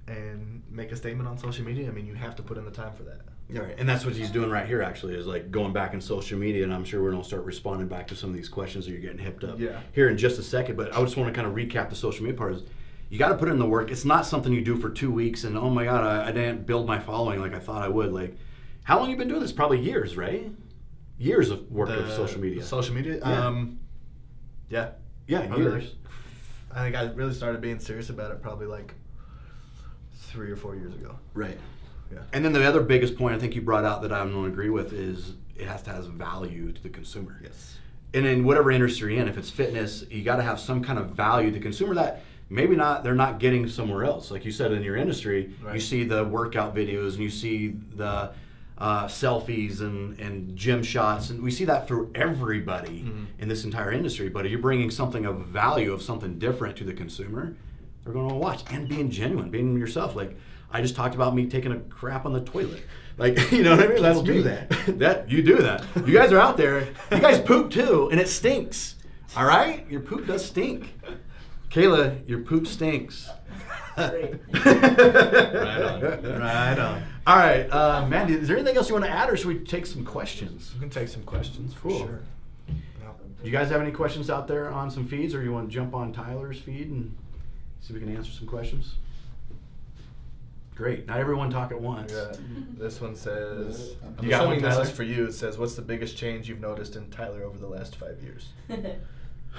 and 0.08 0.64
make 0.68 0.92
a 0.92 0.96
statement 0.96 1.30
on 1.30 1.38
social 1.38 1.64
media. 1.64 1.88
I 1.88 1.92
mean, 1.92 2.08
you 2.08 2.16
have 2.16 2.36
to 2.38 2.42
put 2.44 2.58
in 2.58 2.66
the 2.66 2.72
time 2.72 2.94
for 2.94 3.04
that. 3.04 3.22
Right, 3.62 3.76
and 3.78 3.88
that's 3.88 4.04
what 4.06 4.16
he's 4.16 4.30
doing 4.32 4.50
right 4.50 4.66
here. 4.66 4.82
Actually, 4.82 5.16
is 5.16 5.28
like 5.28 5.52
going 5.52 5.74
back 5.74 5.94
in 5.94 6.02
social 6.02 6.40
media, 6.40 6.64
and 6.64 6.74
I'm 6.74 6.84
sure 6.84 7.02
we're 7.04 7.12
gonna 7.12 7.24
start 7.24 7.44
responding 7.46 7.88
back 7.88 8.08
to 8.08 8.16
some 8.16 8.30
of 8.32 8.36
these 8.36 8.50
questions 8.50 8.86
that 8.86 8.92
you're 8.92 9.02
getting 9.02 9.20
hipped 9.20 9.44
up 9.44 9.60
Yeah. 9.60 9.80
here 9.92 10.10
in 10.10 10.18
just 10.18 10.40
a 10.40 10.44
second. 10.44 10.76
But 10.76 10.96
I 10.96 11.02
just 11.04 11.18
want 11.18 11.34
to 11.34 11.40
kind 11.40 11.48
of 11.48 11.54
recap 11.56 11.90
the 11.90 11.96
social 11.96 12.24
media 12.26 12.38
part. 12.38 12.54
Is 12.56 12.64
you 13.10 13.20
got 13.20 13.30
to 13.30 13.36
put 13.38 13.48
in 13.50 13.60
the 13.60 13.66
work. 13.68 13.92
It's 13.92 14.06
not 14.06 14.26
something 14.26 14.52
you 14.52 14.62
do 14.64 14.76
for 14.78 14.90
two 14.90 15.12
weeks 15.12 15.44
and 15.44 15.56
oh 15.58 15.70
my 15.70 15.84
god, 15.84 16.04
I, 16.04 16.30
I 16.30 16.32
didn't 16.32 16.66
build 16.66 16.88
my 16.88 17.00
following 17.00 17.40
like 17.42 17.54
I 17.54 17.60
thought 17.60 17.84
I 17.84 17.88
would. 17.90 18.12
Like, 18.12 18.36
how 18.84 19.00
long 19.00 19.10
you 19.12 19.18
been 19.18 19.28
doing 19.28 19.42
this? 19.42 19.52
Probably 19.52 19.80
years, 19.80 20.18
right? 20.18 20.52
Years 21.20 21.52
of 21.52 21.72
work 21.72 21.90
of 21.90 22.10
social 22.12 22.42
media. 22.42 22.64
Social 22.64 22.96
media. 22.96 23.20
Yeah. 23.20 23.46
Um, 23.48 23.80
yeah. 24.70 24.90
yeah, 25.28 25.46
Probably 25.46 25.64
years. 25.66 25.84
like- 25.84 25.94
I 26.76 26.80
think 26.84 26.96
I 26.96 27.04
really 27.14 27.34
started 27.36 27.62
being 27.62 27.78
serious 27.80 28.10
about 28.10 28.32
it 28.32 28.42
probably 28.42 28.66
like 28.66 28.96
three 30.16 30.50
or 30.50 30.56
four 30.56 30.76
years 30.76 30.96
ago. 30.96 31.16
Right. 31.36 31.60
Yeah. 32.14 32.20
And 32.34 32.44
then 32.46 32.54
the 32.54 32.64
other 32.68 32.82
biggest 32.82 33.16
point 33.18 33.36
I 33.36 33.40
think 33.40 33.56
you 33.56 33.62
brought 33.62 33.86
out 33.86 34.02
that 34.04 34.12
going 34.32 34.46
to 34.46 34.52
agree 34.52 34.70
with 34.70 34.94
is 34.94 35.34
it 35.58 35.68
has 35.68 35.82
to 35.84 35.92
have 35.92 36.06
value 36.06 36.72
to 36.72 36.82
the 36.84 36.90
consumer. 36.90 37.40
Yes. 37.44 37.78
And 38.14 38.26
in 38.26 38.44
whatever 38.44 38.72
industry 38.72 39.16
you're 39.16 39.24
in, 39.24 39.28
if 39.28 39.38
it's 39.38 39.50
fitness, 39.50 40.06
you 40.10 40.24
got 40.24 40.36
to 40.38 40.44
have 40.44 40.60
some 40.60 40.84
kind 40.84 41.00
of 41.00 41.10
value 41.12 41.48
to 41.50 41.54
the 41.56 41.60
consumer 41.60 41.96
that 41.96 42.22
maybe 42.50 42.76
not 42.76 43.04
they're 43.04 43.16
not 43.16 43.40
getting 43.40 43.68
somewhere 43.68 44.04
else. 44.06 44.30
Like 44.30 44.46
you 44.46 44.52
said 44.52 44.72
in 44.72 44.84
your 44.84 44.96
industry, 44.96 45.54
you 45.74 45.80
see 45.80 46.04
the 46.04 46.24
workout 46.24 46.76
videos 46.76 47.14
and 47.14 47.20
you 47.24 47.30
see 47.30 47.70
the 47.96 48.32
uh, 48.78 49.06
selfies 49.08 49.82
and, 49.82 50.20
and 50.20 50.56
gym 50.58 50.84
shots, 50.84 51.30
and 51.30 51.42
we 51.42 51.52
see 51.52 51.64
that 51.66 51.88
for 51.88 52.08
everybody 52.16 53.04
Mhm. 53.04 53.26
in 53.40 53.48
this 53.48 53.64
entire 53.66 53.92
industry. 53.92 54.30
But 54.30 54.46
if 54.46 54.52
you're 54.52 54.60
bringing 54.62 54.90
something 54.92 55.26
of 55.26 55.46
value, 55.46 55.94
of 55.94 56.02
something 56.02 56.38
different 56.40 56.76
to 56.78 56.84
the 56.84 56.94
consumer, 56.94 57.56
they're 58.04 58.14
going 58.14 58.28
to 58.30 58.36
watch 58.36 58.64
and 58.72 58.88
being 58.90 59.10
genuine, 59.10 59.50
being 59.52 59.78
yourself. 59.78 60.16
Like 60.16 60.36
I 60.74 60.82
just 60.82 60.96
talked 60.96 61.14
about 61.16 61.36
me 61.36 61.46
taking 61.48 61.72
a 61.72 61.80
crap 61.80 62.26
on 62.26 62.34
the 62.34 62.42
toilet. 62.42 62.82
Like 63.18 63.52
you 63.52 63.62
know 63.64 63.76
what 63.78 63.86
I 63.86 63.94
mean? 63.94 64.02
That's 64.02 64.20
People 64.22 64.36
me. 64.36 64.42
do 64.42 64.44
that. 64.50 64.70
that 65.00 65.30
you 65.32 65.44
do 65.44 65.58
that. 65.58 65.86
You 66.08 66.14
guys 66.14 66.32
are 66.32 66.40
out 66.40 66.58
there. 66.58 66.88
You 67.12 67.20
guys 67.20 67.40
poop 67.46 67.70
too, 67.72 68.10
and 68.12 68.20
it 68.20 68.28
stinks. 68.28 68.96
All 69.38 69.46
right, 69.46 69.86
your 69.90 70.02
poop 70.02 70.26
does 70.28 70.44
stink. 70.46 70.94
Kayla, 71.70 72.28
your 72.28 72.40
poop 72.40 72.68
stinks. 72.68 73.30
Right 73.98 74.40
on. 74.54 76.24
Right 76.40 76.80
on. 76.80 77.04
All 77.26 77.38
right, 77.38 77.64
uh, 77.72 78.06
Mandy, 78.08 78.34
is 78.34 78.48
there 78.48 78.58
anything 78.58 78.76
else 78.78 78.90
you 78.90 78.96
want 78.96 79.06
to 79.06 79.12
add, 79.12 79.30
or 79.30 79.38
should 79.38 79.48
we 79.48 79.60
take 79.60 79.86
some 79.86 80.04
questions? 80.06 80.72
We 80.76 80.82
can 80.82 80.90
take 80.90 81.08
some 81.08 81.24
questions 81.24 81.74
for 81.74 81.90
Cool. 81.90 81.98
sure. 82.00 82.20
Do 82.68 83.50
you 83.50 83.52
guys 83.52 83.70
have 83.72 83.82
any 83.82 83.92
questions 83.92 84.30
out 84.30 84.48
there 84.48 84.70
on 84.70 84.90
some 84.90 85.06
feeds, 85.08 85.36
or 85.36 85.44
you 85.44 85.52
want 85.52 85.70
to 85.70 85.74
jump 85.74 85.94
on 85.94 86.14
Tyler's 86.14 86.60
feed 86.60 86.90
and 86.90 87.16
see 87.82 87.94
if 87.94 88.00
we 88.00 88.06
can 88.06 88.16
answer 88.16 88.32
some 88.32 88.48
questions? 88.48 88.96
Great. 90.76 91.06
Not 91.08 91.20
everyone 91.20 91.50
talk 91.50 91.72
at 91.72 91.80
once. 91.80 92.12
Yeah. 92.12 92.32
This 92.78 93.00
one 93.00 93.16
says, 93.16 93.96
I'm 94.04 94.24
You 94.24 94.30
got 94.32 94.42
assuming 94.42 94.62
one, 94.62 94.70
this 94.70 94.76
Tyler? 94.76 94.84
is 94.86 94.92
for 94.92 95.04
you. 95.04 95.26
It 95.26 95.34
says, 95.34 95.58
what's 95.58 95.76
the 95.76 95.82
biggest 95.82 96.18
change 96.18 96.50
you've 96.50 96.60
noticed 96.62 96.96
in 96.96 97.10
Tyler 97.12 97.44
over 97.44 97.58
the 97.58 97.68
last 97.68 97.96
five 97.96 98.22
years? 98.22 98.50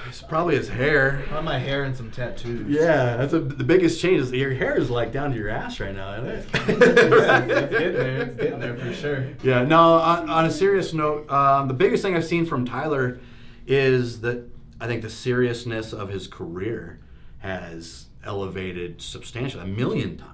It's 0.09 0.23
probably 0.23 0.57
his 0.57 0.69
hair. 0.69 1.23
On 1.33 1.45
my 1.45 1.59
hair 1.59 1.85
and 1.85 1.97
some 1.97 2.11
tattoos. 2.11 2.69
Yeah, 2.69 3.17
that's 3.17 3.33
a, 3.33 3.39
the 3.39 3.63
biggest 3.63 4.01
change. 4.01 4.21
Is 4.23 4.33
your 4.33 4.53
hair 4.53 4.77
is 4.77 4.91
like 4.91 5.13
down 5.13 5.31
to 5.31 5.37
your 5.37 5.49
ass 5.49 5.79
right 5.79 5.95
now, 5.95 6.15
isn't 6.15 6.29
it? 6.31 6.47
it's 6.53 7.71
getting 7.71 7.93
there. 7.93 8.23
It's 8.23 8.37
getting 8.37 8.59
there 8.59 8.77
for 8.77 8.93
sure. 8.93 9.29
Yeah, 9.45 9.63
no, 9.63 9.95
on, 9.95 10.29
on 10.29 10.45
a 10.47 10.51
serious 10.51 10.93
note, 10.93 11.31
um, 11.31 11.69
the 11.69 11.75
biggest 11.75 12.03
thing 12.03 12.17
I've 12.17 12.25
seen 12.25 12.45
from 12.45 12.65
Tyler 12.65 13.21
is 13.69 14.21
that 14.23 14.45
I 14.81 14.89
think 14.89 15.03
the 15.03 15.11
seriousness 15.11 15.93
of 15.93 16.09
his 16.09 16.27
career 16.27 16.99
has 17.39 18.07
elevated 18.25 19.01
substantially, 19.01 19.63
a 19.63 19.67
million 19.67 20.17
times. 20.19 20.31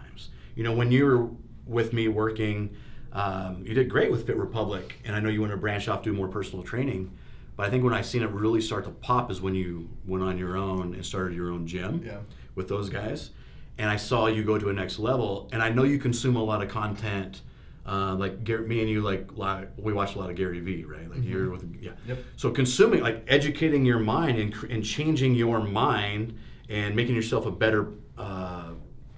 You 0.54 0.64
know, 0.64 0.72
when 0.72 0.90
you 0.90 1.04
were 1.06 1.28
with 1.66 1.92
me 1.92 2.08
working, 2.08 2.74
um, 3.12 3.64
you 3.66 3.74
did 3.74 3.88
great 3.88 4.10
with 4.10 4.26
Fit 4.26 4.36
Republic, 4.36 4.98
and 5.04 5.14
I 5.16 5.20
know 5.20 5.28
you 5.28 5.40
want 5.40 5.52
to 5.52 5.56
branch 5.56 5.88
off, 5.88 6.02
do 6.02 6.12
more 6.12 6.28
personal 6.28 6.64
training. 6.64 7.10
But 7.56 7.66
I 7.66 7.70
think 7.70 7.84
when 7.84 7.92
I 7.92 8.00
seen 8.02 8.22
it 8.22 8.30
really 8.30 8.60
start 8.60 8.84
to 8.84 8.90
pop 8.90 9.30
is 9.30 9.40
when 9.40 9.54
you 9.54 9.88
went 10.06 10.22
on 10.24 10.38
your 10.38 10.56
own 10.56 10.94
and 10.94 11.04
started 11.04 11.34
your 11.36 11.50
own 11.50 11.66
gym 11.66 12.02
Yeah. 12.04 12.18
with 12.54 12.68
those 12.68 12.88
guys. 12.88 13.30
And 13.78 13.88
I 13.90 13.96
saw 13.96 14.26
you 14.26 14.42
go 14.44 14.58
to 14.58 14.68
a 14.68 14.72
next 14.72 14.98
level. 14.98 15.48
And 15.52 15.62
I 15.62 15.68
know 15.70 15.82
you 15.84 15.98
consume 15.98 16.36
a 16.36 16.42
lot 16.42 16.62
of 16.62 16.68
content. 16.68 17.42
Uh, 17.86 18.14
like 18.14 18.44
Gary, 18.44 18.66
me 18.68 18.80
and 18.80 18.88
you, 18.88 19.00
like 19.02 19.36
li- 19.36 19.66
we 19.76 19.92
watch 19.92 20.14
a 20.14 20.18
lot 20.18 20.30
of 20.30 20.36
Gary 20.36 20.60
Vee, 20.60 20.84
right? 20.84 21.10
Like 21.10 21.24
you're 21.24 21.50
with, 21.50 21.64
yeah. 21.80 21.92
Yep. 22.06 22.18
So 22.36 22.50
consuming, 22.50 23.00
like 23.02 23.24
educating 23.26 23.84
your 23.84 23.98
mind 23.98 24.38
and, 24.38 24.54
and 24.70 24.84
changing 24.84 25.34
your 25.34 25.60
mind 25.60 26.38
and 26.68 26.94
making 26.94 27.14
yourself 27.14 27.46
a 27.46 27.50
better 27.50 27.88
uh, 28.16 28.70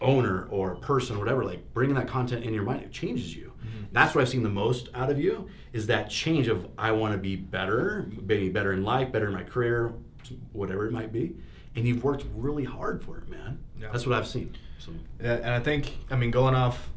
owner 0.02 0.47
or 0.50 0.76
person, 0.76 1.16
or 1.16 1.18
whatever. 1.21 1.44
Like 1.44 1.73
bringing 1.73 1.97
that 1.97 2.09
content 2.09 2.44
in 2.44 2.52
your 2.52 2.64
mind, 2.64 2.82
it 2.82 2.92
changes 2.92 3.35
you. 3.35 3.52
Mm-hmm. 3.61 3.85
That's 3.92 4.14
what 4.14 4.23
I've 4.23 4.28
seen 4.28 4.42
the 4.42 4.50
most 4.50 4.88
out 4.94 5.11
of 5.11 5.18
you 5.18 5.49
is 5.73 5.87
that 5.87 6.11
change 6.11 6.49
of 6.49 6.68
I 6.76 6.92
want 6.92 7.12
to 7.12 7.18
be 7.18 7.37
better, 7.37 8.06
maybe 8.23 8.49
better 8.49 8.73
in 8.73 8.85
life, 8.85 9.11
better 9.12 9.26
in 9.26 9.32
my 9.32 9.44
career, 9.44 9.92
whatever 10.52 10.87
it 10.87 10.92
might 10.92 11.12
be. 11.12 11.35
And 11.75 11.87
you've 11.87 12.04
worked 12.04 12.25
really 12.35 12.64
hard 12.64 13.02
for 13.02 13.18
it, 13.18 13.28
man. 13.28 13.59
Yeah. 13.80 13.88
That's 13.90 14.06
what 14.06 14.16
I've 14.16 14.26
seen. 14.26 14.56
So 14.78 14.92
Yeah, 15.21 15.35
and 15.35 15.50
I 15.50 15.61
think 15.61 15.97
I 16.11 16.16
mean 16.16 16.30
going 16.30 16.54
off 16.54 16.90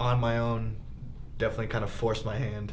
on 0.00 0.20
my 0.20 0.38
own 0.38 0.76
definitely 1.38 1.66
kind 1.66 1.84
of 1.84 1.90
forced 1.90 2.24
my 2.24 2.36
hand 2.36 2.72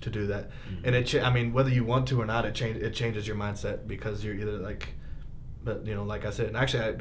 to 0.00 0.10
do 0.10 0.26
that. 0.28 0.50
Mm-hmm. 0.50 0.86
And 0.86 0.96
it 0.96 1.06
cha- 1.06 1.22
I 1.22 1.30
mean 1.30 1.52
whether 1.52 1.70
you 1.70 1.84
want 1.84 2.08
to 2.08 2.20
or 2.20 2.26
not 2.26 2.44
it 2.44 2.54
change 2.54 2.76
it 2.78 2.92
changes 2.92 3.26
your 3.26 3.36
mindset 3.36 3.86
because 3.86 4.24
you're 4.24 4.34
either 4.34 4.58
like 4.58 4.88
but 5.62 5.86
you 5.86 5.94
know 5.94 6.04
like 6.04 6.24
I 6.24 6.30
said 6.30 6.48
and 6.48 6.56
actually 6.56 6.82
I, 6.82 6.94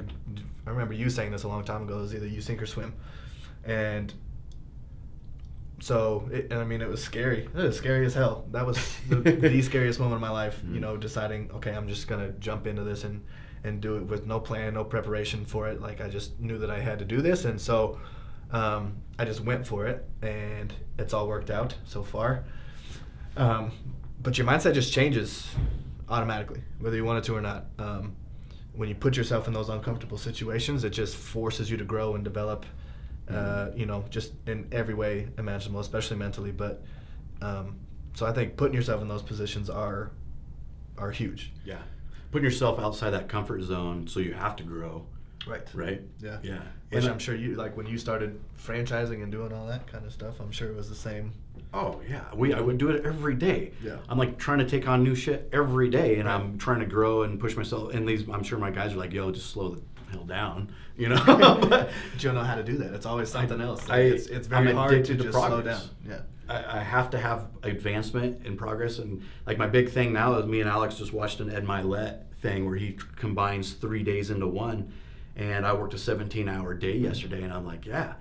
I 0.65 0.69
remember 0.69 0.93
you 0.93 1.09
saying 1.09 1.31
this 1.31 1.43
a 1.43 1.47
long 1.47 1.63
time 1.63 1.83
ago 1.83 1.97
it 1.97 2.01
was 2.01 2.15
either 2.15 2.27
you 2.27 2.41
sink 2.41 2.61
or 2.61 2.65
swim. 2.65 2.93
And 3.63 4.13
so 5.79 6.27
it, 6.31 6.47
and 6.51 6.59
I 6.59 6.63
mean 6.63 6.81
it 6.81 6.89
was 6.89 7.03
scary. 7.03 7.43
It 7.43 7.53
was 7.53 7.77
scary 7.77 8.05
as 8.05 8.13
hell. 8.13 8.45
That 8.51 8.65
was 8.65 8.77
the, 9.09 9.15
the 9.21 9.61
scariest 9.61 9.99
moment 9.99 10.15
of 10.15 10.21
my 10.21 10.29
life, 10.29 10.61
you 10.71 10.79
know, 10.79 10.97
deciding 10.97 11.51
okay, 11.55 11.71
I'm 11.71 11.87
just 11.87 12.07
going 12.07 12.25
to 12.25 12.37
jump 12.39 12.67
into 12.67 12.83
this 12.83 13.03
and 13.03 13.23
and 13.63 13.81
do 13.81 13.97
it 13.97 14.03
with 14.03 14.27
no 14.27 14.39
plan, 14.39 14.75
no 14.75 14.83
preparation 14.83 15.43
for 15.43 15.67
it. 15.67 15.81
Like 15.81 15.99
I 15.99 16.07
just 16.07 16.39
knew 16.39 16.57
that 16.59 16.69
I 16.69 16.79
had 16.79 16.99
to 16.99 17.05
do 17.05 17.21
this, 17.21 17.45
and 17.45 17.59
so 17.59 17.99
um, 18.51 18.97
I 19.17 19.25
just 19.25 19.41
went 19.41 19.65
for 19.65 19.87
it, 19.87 20.07
and 20.21 20.73
it's 20.99 21.13
all 21.13 21.27
worked 21.27 21.49
out 21.49 21.75
so 21.83 22.03
far. 22.03 22.45
Um, 23.35 23.71
but 24.21 24.37
your 24.37 24.47
mindset 24.47 24.73
just 24.73 24.93
changes 24.93 25.47
automatically, 26.09 26.61
whether 26.79 26.95
you 26.95 27.03
want 27.03 27.19
it 27.19 27.23
to 27.25 27.35
or 27.35 27.41
not. 27.41 27.65
Um, 27.79 28.15
when 28.75 28.89
you 28.89 28.95
put 28.95 29.15
yourself 29.17 29.47
in 29.47 29.53
those 29.53 29.69
uncomfortable 29.69 30.17
situations, 30.17 30.83
it 30.83 30.89
just 30.91 31.15
forces 31.15 31.69
you 31.71 31.77
to 31.77 31.85
grow 31.85 32.15
and 32.15 32.23
develop. 32.23 32.65
Uh, 33.27 33.71
you 33.75 33.87
know, 33.87 34.05
just 34.11 34.33
in 34.45 34.67
every 34.71 34.93
way 34.93 35.27
imaginable, 35.39 35.79
especially 35.79 36.15
mentally. 36.15 36.51
But 36.51 36.83
um, 37.41 37.75
so 38.13 38.25
I 38.27 38.31
think 38.31 38.55
putting 38.55 38.75
yourself 38.75 39.01
in 39.01 39.07
those 39.07 39.23
positions 39.23 39.67
are 39.69 40.11
are 40.97 41.09
huge. 41.11 41.51
yeah, 41.65 41.79
putting 42.31 42.45
yourself 42.45 42.79
outside 42.79 43.09
that 43.11 43.27
comfort 43.27 43.63
zone 43.63 44.07
so 44.07 44.19
you 44.19 44.33
have 44.33 44.55
to 44.57 44.63
grow, 44.63 45.07
Right. 45.47 45.67
right? 45.73 46.01
Yeah. 46.21 46.37
Yeah. 46.43 46.59
Which 46.91 47.03
And 47.03 47.13
I'm 47.13 47.19
sure 47.19 47.35
you 47.35 47.55
like 47.55 47.75
when 47.75 47.87
you 47.87 47.97
started 47.97 48.39
franchising 48.63 49.23
and 49.23 49.31
doing 49.31 49.51
all 49.51 49.65
that 49.67 49.87
kind 49.87 50.05
of 50.05 50.13
stuff. 50.13 50.39
I'm 50.39 50.51
sure 50.51 50.69
it 50.69 50.75
was 50.75 50.87
the 50.89 50.95
same. 50.95 51.33
Oh 51.73 52.01
yeah, 52.09 52.23
we 52.33 52.53
I 52.53 52.61
would 52.61 52.77
do 52.77 52.89
it 52.89 53.05
every 53.05 53.35
day. 53.35 53.71
Yeah. 53.83 53.97
I'm 54.09 54.17
like 54.17 54.37
trying 54.37 54.59
to 54.59 54.65
take 54.65 54.87
on 54.87 55.03
new 55.03 55.15
shit 55.15 55.49
every 55.51 55.89
day, 55.89 56.19
and 56.19 56.29
I'm 56.29 56.57
trying 56.57 56.79
to 56.79 56.85
grow 56.85 57.23
and 57.23 57.39
push 57.39 57.55
myself. 57.55 57.93
And 57.93 58.07
these, 58.07 58.27
I'm 58.29 58.43
sure 58.43 58.57
my 58.57 58.71
guys 58.71 58.93
are 58.93 58.97
like, 58.97 59.11
"Yo, 59.13 59.31
just 59.31 59.49
slow 59.51 59.75
the 59.75 59.81
hell 60.11 60.23
down," 60.23 60.71
you 60.97 61.09
know. 61.09 61.21
But 61.69 61.89
you 62.13 62.19
don't 62.19 62.35
know 62.35 62.43
how 62.43 62.55
to 62.55 62.63
do 62.63 62.77
that. 62.77 62.93
It's 62.93 63.05
always 63.05 63.29
something 63.29 63.59
else. 63.61 63.89
I- 63.89 63.99
it's 63.99 64.27
it's 64.27 64.47
very 64.47 64.69
I'm 64.69 64.75
hard 64.75 64.91
to 64.91 64.95
addicted 64.97 65.17
to 65.19 65.23
just 65.25 65.37
slow 65.37 65.61
down. 65.61 65.81
Yeah. 66.07 66.19
I, 66.47 66.79
I 66.79 66.83
have 66.83 67.09
to 67.09 67.17
have 67.17 67.47
advancement 67.63 68.45
and 68.45 68.57
progress, 68.57 68.99
and 68.99 69.23
like 69.47 69.57
my 69.57 69.67
big 69.67 69.89
thing 69.89 70.13
now 70.13 70.35
is 70.35 70.45
me 70.45 70.61
and 70.61 70.69
Alex 70.69 70.95
just 70.95 71.11
watched 71.11 71.39
an 71.39 71.51
Ed 71.51 71.65
Mylett 71.65 72.21
thing 72.41 72.65
where 72.67 72.75
he 72.75 72.91
t- 72.91 72.99
combines 73.15 73.73
three 73.73 74.03
days 74.03 74.29
into 74.29 74.45
one, 74.47 74.93
and 75.35 75.65
I 75.65 75.73
worked 75.73 75.95
a 75.95 75.97
17-hour 75.97 76.75
day 76.75 76.97
yesterday, 76.97 77.41
and 77.41 77.51
I'm 77.51 77.65
like, 77.65 77.85
yeah. 77.87 78.13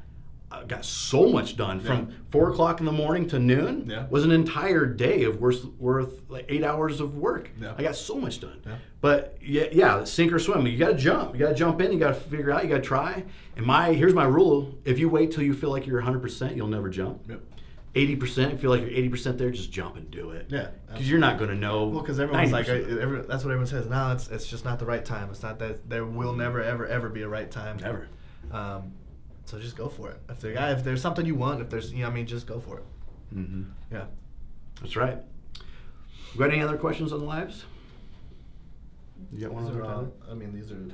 I 0.63 0.65
got 0.65 0.85
so 0.85 1.29
much 1.29 1.57
done 1.57 1.81
from 1.81 2.15
four 2.31 2.51
o'clock 2.51 2.81
in 2.81 2.87
the 2.87 2.93
morning 2.93 3.29
to 3.29 3.39
noon. 3.39 3.89
Yeah. 3.89 4.07
Was 4.09 4.25
an 4.25 4.31
entire 4.31 4.87
day 4.87 5.25
of 5.25 5.41
worth 5.41 5.65
worth 5.79 6.23
like 6.29 6.47
eight 6.49 6.65
hours 6.65 7.01
of 7.01 7.17
work. 7.17 7.51
Yeah. 7.61 7.75
I 7.77 7.83
got 7.83 7.97
so 7.97 8.17
much 8.17 8.41
done. 8.41 8.61
Yeah. 8.67 8.77
But 9.01 9.37
yeah, 9.43 9.67
yeah, 9.73 10.05
sink 10.05 10.33
or 10.33 10.39
swim. 10.39 10.67
You 10.67 10.79
got 10.79 10.89
to 10.89 10.97
jump. 10.97 11.35
You 11.35 11.41
got 11.41 11.51
to 11.51 11.55
jump 11.55 11.81
in. 11.81 11.93
You 11.93 11.99
got 11.99 12.15
to 12.15 12.21
figure 12.21 12.51
out. 12.51 12.63
You 12.65 12.71
got 12.71 12.77
to 12.77 12.83
try. 12.83 13.25
And 13.57 13.67
my 13.67 13.93
here's 13.93 14.15
my 14.15 14.25
rule: 14.25 14.79
if 14.85 14.99
you 14.99 15.09
wait 15.09 15.31
till 15.33 15.43
you 15.43 15.55
feel 15.55 15.71
like 15.71 15.87
you're 15.87 15.99
100, 15.99 16.21
percent 16.21 16.57
you'll 16.57 16.69
never 16.69 16.89
jump. 16.89 17.23
Yep. 17.29 17.41
80 17.97 18.17
percent, 18.17 18.47
if 18.53 18.55
you 18.55 18.63
feel 18.63 18.71
like 18.71 18.81
you're 18.81 18.91
80 18.91 19.09
percent 19.09 19.39
there, 19.39 19.51
just 19.51 19.71
jump 19.71 19.97
and 19.97 20.11
do 20.11 20.31
it. 20.31 20.47
Yeah, 20.49 20.71
because 20.89 21.09
you're 21.09 21.21
not 21.21 21.39
going 21.39 21.51
to 21.51 21.57
know. 21.57 21.87
Well, 21.87 22.01
because 22.01 22.19
everyone's 22.19 22.51
like, 22.51 22.67
90%. 22.67 22.69
uh, 22.93 23.01
every, 23.01 23.23
that's 23.23 23.45
what 23.45 23.53
everyone 23.53 23.67
says. 23.67 23.87
No, 23.87 24.11
it's 24.11 24.29
it's 24.29 24.47
just 24.47 24.65
not 24.65 24.81
the 24.81 24.87
right 24.87 25.05
time. 25.05 25.31
It's 25.31 25.43
not 25.43 25.61
that 25.61 25.89
there 25.89 26.05
will 26.05 26.33
never 26.33 26.61
ever 26.61 26.87
ever 26.87 27.09
be 27.09 27.23
a 27.23 27.29
right 27.29 27.49
time. 27.49 27.77
Never. 27.77 28.09
Um, 28.51 28.93
so 29.45 29.59
just 29.59 29.77
go 29.77 29.89
for 29.89 30.11
it. 30.11 30.21
If 30.29 30.41
the 30.41 30.53
guy, 30.53 30.71
if 30.73 30.83
there's 30.85 31.01
something 31.03 31.25
you 31.27 31.35
want, 31.35 31.61
if 31.61 31.71
there's, 31.71 31.93
you 31.93 32.03
know, 32.03 32.09
I 32.09 32.13
mean, 32.13 32.27
just 32.27 32.47
go 32.47 32.61
for 32.61 32.79
it. 32.79 32.85
hmm 33.33 33.63
Yeah. 33.93 34.05
That's 34.81 34.97
right. 34.97 35.19
You 36.33 36.39
got 36.39 36.51
any 36.51 36.61
other 36.63 36.77
questions 36.77 37.13
on 37.13 37.21
the 37.21 37.25
lives? 37.27 37.65
You 39.33 39.41
got 39.41 39.53
one 39.53 39.65
These 39.65 39.73
other 39.75 39.85
all, 39.85 40.13
I 40.31 40.35
mean, 40.35 40.53
these 40.55 40.71
are 40.73 40.87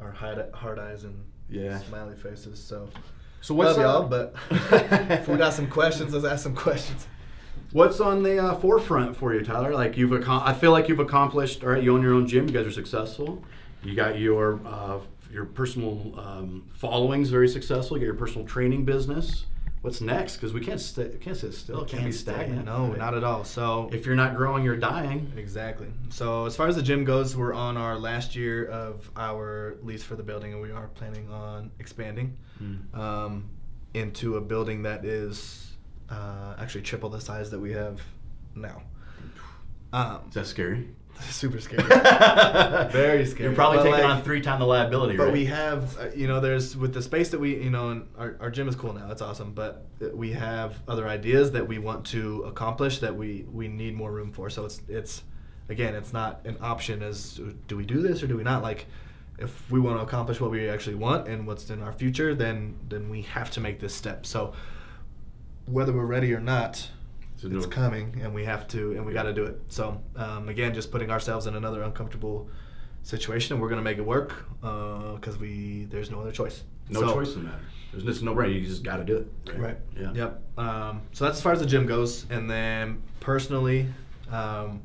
our 0.00 0.12
hard, 0.12 0.44
hard 0.54 0.78
eyes 0.78 1.04
and 1.04 1.24
Yeah. 1.48 1.78
smiley 1.78 2.16
faces. 2.16 2.62
So, 2.62 2.88
So 3.40 3.54
what's 3.54 3.76
love 3.76 3.84
y'all, 3.84 4.08
but 4.08 4.34
if 5.10 5.28
we 5.28 5.36
got 5.36 5.52
some 5.54 5.68
questions, 5.68 6.12
let's 6.12 6.24
ask 6.24 6.42
some 6.42 6.54
questions. 6.54 7.06
What's 7.72 8.00
on 8.00 8.22
the 8.22 8.38
uh, 8.42 8.54
forefront 8.54 9.16
for 9.16 9.34
you, 9.34 9.42
Tyler? 9.44 9.74
Like 9.74 9.96
you've, 9.98 10.10
accom- 10.10 10.42
I 10.44 10.54
feel 10.54 10.70
like 10.72 10.88
you've 10.88 11.00
accomplished. 11.00 11.62
All 11.62 11.70
right, 11.70 11.82
you 11.82 11.94
own 11.94 12.02
your 12.02 12.14
own 12.14 12.26
gym. 12.26 12.46
You 12.48 12.54
guys 12.54 12.66
are 12.66 12.72
successful. 12.72 13.42
You 13.82 13.94
got 13.94 14.18
your 14.18 14.60
uh, 14.64 14.98
your 15.30 15.44
personal 15.44 16.14
um, 16.18 16.68
followings 16.74 17.28
very 17.30 17.48
successful. 17.48 17.96
You 17.96 18.02
got 18.02 18.06
your 18.06 18.14
personal 18.14 18.46
training 18.46 18.84
business. 18.84 19.44
What's 19.80 20.00
next? 20.00 20.36
Because 20.36 20.52
we 20.52 20.60
can't 20.60 20.80
st- 20.80 21.20
can't 21.20 21.36
sit 21.36 21.54
still. 21.54 21.84
Can't, 21.84 22.04
be 22.04 22.10
stay. 22.10 22.32
stagnant. 22.32 22.64
No, 22.66 22.88
right? 22.88 22.98
not 22.98 23.14
at 23.14 23.22
all. 23.22 23.44
So 23.44 23.88
If 23.92 24.06
you're 24.06 24.16
not 24.16 24.34
growing, 24.36 24.64
you're 24.64 24.76
dying. 24.76 25.32
Exactly. 25.36 25.86
So 26.08 26.46
as 26.46 26.56
far 26.56 26.66
as 26.66 26.74
the 26.74 26.82
gym 26.82 27.04
goes, 27.04 27.36
we're 27.36 27.54
on 27.54 27.76
our 27.76 27.96
last 27.96 28.34
year 28.34 28.66
of 28.66 29.08
our 29.16 29.76
lease 29.82 30.02
for 30.02 30.16
the 30.16 30.24
building, 30.24 30.52
and 30.52 30.60
we 30.60 30.72
are 30.72 30.88
planning 30.88 31.30
on 31.30 31.70
expanding 31.78 32.36
Mm. 32.60 32.92
um, 32.98 33.48
into 33.94 34.36
a 34.36 34.40
building 34.40 34.82
that 34.82 35.04
is 35.04 35.70
uh, 36.10 36.56
actually 36.58 36.82
triple 36.82 37.08
the 37.08 37.20
size 37.20 37.50
that 37.52 37.60
we 37.60 37.72
have 37.72 38.00
now. 38.56 38.82
Um, 39.92 40.22
Is 40.28 40.34
that 40.34 40.46
scary? 40.46 40.88
super 41.30 41.60
scary. 41.60 41.82
Very 42.92 43.24
scary. 43.26 43.46
You're 43.48 43.54
probably 43.54 43.78
But, 43.78 43.84
taking 43.84 44.04
like- 44.04 44.16
on 44.16 44.22
three 44.22 44.40
times 44.40 44.60
the 44.60 44.66
liability, 44.66 45.16
But 45.16 45.24
right? 45.24 45.32
we 45.32 45.44
have, 45.46 45.98
uh, 45.98 46.08
you 46.14 46.26
know, 46.26 46.40
there's 46.40 46.76
with 46.76 46.94
the 46.94 47.02
space 47.02 47.28
that 47.30 47.40
we, 47.40 47.56
you 47.62 47.70
know, 47.70 47.90
and 47.90 48.08
our, 48.16 48.36
our 48.40 48.50
gym 48.50 48.68
is 48.68 48.76
cool 48.76 48.92
now. 48.92 49.06
That's 49.06 49.22
awesome. 49.22 49.52
But 49.52 49.84
uh, 50.02 50.08
we 50.14 50.32
have 50.32 50.78
other 50.88 51.06
ideas 51.08 51.52
that 51.52 51.66
we 51.66 51.78
want 51.78 52.04
to 52.06 52.42
accomplish 52.44 52.98
that 53.00 53.14
we 53.14 53.44
we 53.52 53.68
need 53.68 53.94
more 53.94 54.12
room 54.12 54.32
for. 54.32 54.48
So 54.50 54.64
it's 54.64 54.80
it's 54.88 55.22
again, 55.68 55.94
it's 55.94 56.12
not 56.12 56.40
an 56.44 56.56
option 56.60 57.02
as 57.02 57.40
do 57.66 57.76
we 57.76 57.84
do 57.84 58.00
this 58.00 58.22
or 58.22 58.26
do 58.26 58.36
we 58.36 58.42
not? 58.42 58.62
Like, 58.62 58.86
if 59.38 59.70
we 59.70 59.78
want 59.80 59.98
to 59.98 60.02
accomplish 60.02 60.40
what 60.40 60.50
we 60.50 60.68
actually 60.68 60.96
want 60.96 61.28
and 61.28 61.46
what's 61.46 61.68
in 61.70 61.82
our 61.82 61.92
future, 61.92 62.34
then 62.34 62.76
then 62.88 63.08
we 63.08 63.22
have 63.22 63.50
to 63.52 63.60
make 63.60 63.80
this 63.80 63.94
step. 63.94 64.24
So 64.26 64.52
whether 65.66 65.92
we're 65.92 66.06
ready 66.06 66.32
or 66.32 66.40
not, 66.40 66.88
So 67.38 67.46
it's 67.48 67.64
no- 67.64 67.70
coming 67.70 68.20
and 68.22 68.34
we 68.34 68.44
have 68.44 68.68
to 68.68 68.92
and 68.92 69.06
we 69.06 69.12
got 69.14 69.22
to 69.22 69.32
do 69.32 69.44
it 69.44 69.60
so 69.68 70.00
um, 70.16 70.48
again 70.50 70.74
just 70.74 70.90
putting 70.92 71.10
ourselves 71.10 71.46
in 71.46 71.54
another 71.56 71.82
uncomfortable 71.82 72.48
situation, 73.04 73.54
and 73.54 73.62
we're 73.62 73.68
gonna 73.70 73.80
make 73.80 73.96
it 73.96 74.04
work 74.04 74.44
because 74.60 75.38
we 75.38 75.86
there's 75.88 76.10
no 76.10 76.20
other 76.20 76.32
choice. 76.32 76.64
No 76.90 77.00
So- 77.00 77.14
choice 77.14 77.34
in 77.34 77.44
the 77.44 77.48
matter. 77.50 77.62
There's 77.92 78.04
just 78.04 78.22
no 78.22 78.34
brainer. 78.34 78.54
You 78.54 78.66
just 78.66 78.82
got 78.82 78.98
to 78.98 79.04
do 79.04 79.16
it. 79.16 79.56
Right. 79.56 79.78
Yeah. 79.98 80.12
Yep. 80.12 80.42
Um, 80.58 81.00
so 81.12 81.24
that's 81.24 81.38
as 81.38 81.42
far 81.42 81.52
as 81.52 81.60
the 81.60 81.64
gym 81.64 81.86
goes, 81.86 82.26
and 82.28 82.50
then 82.50 83.00
personally, 83.20 83.86
um, 84.30 84.82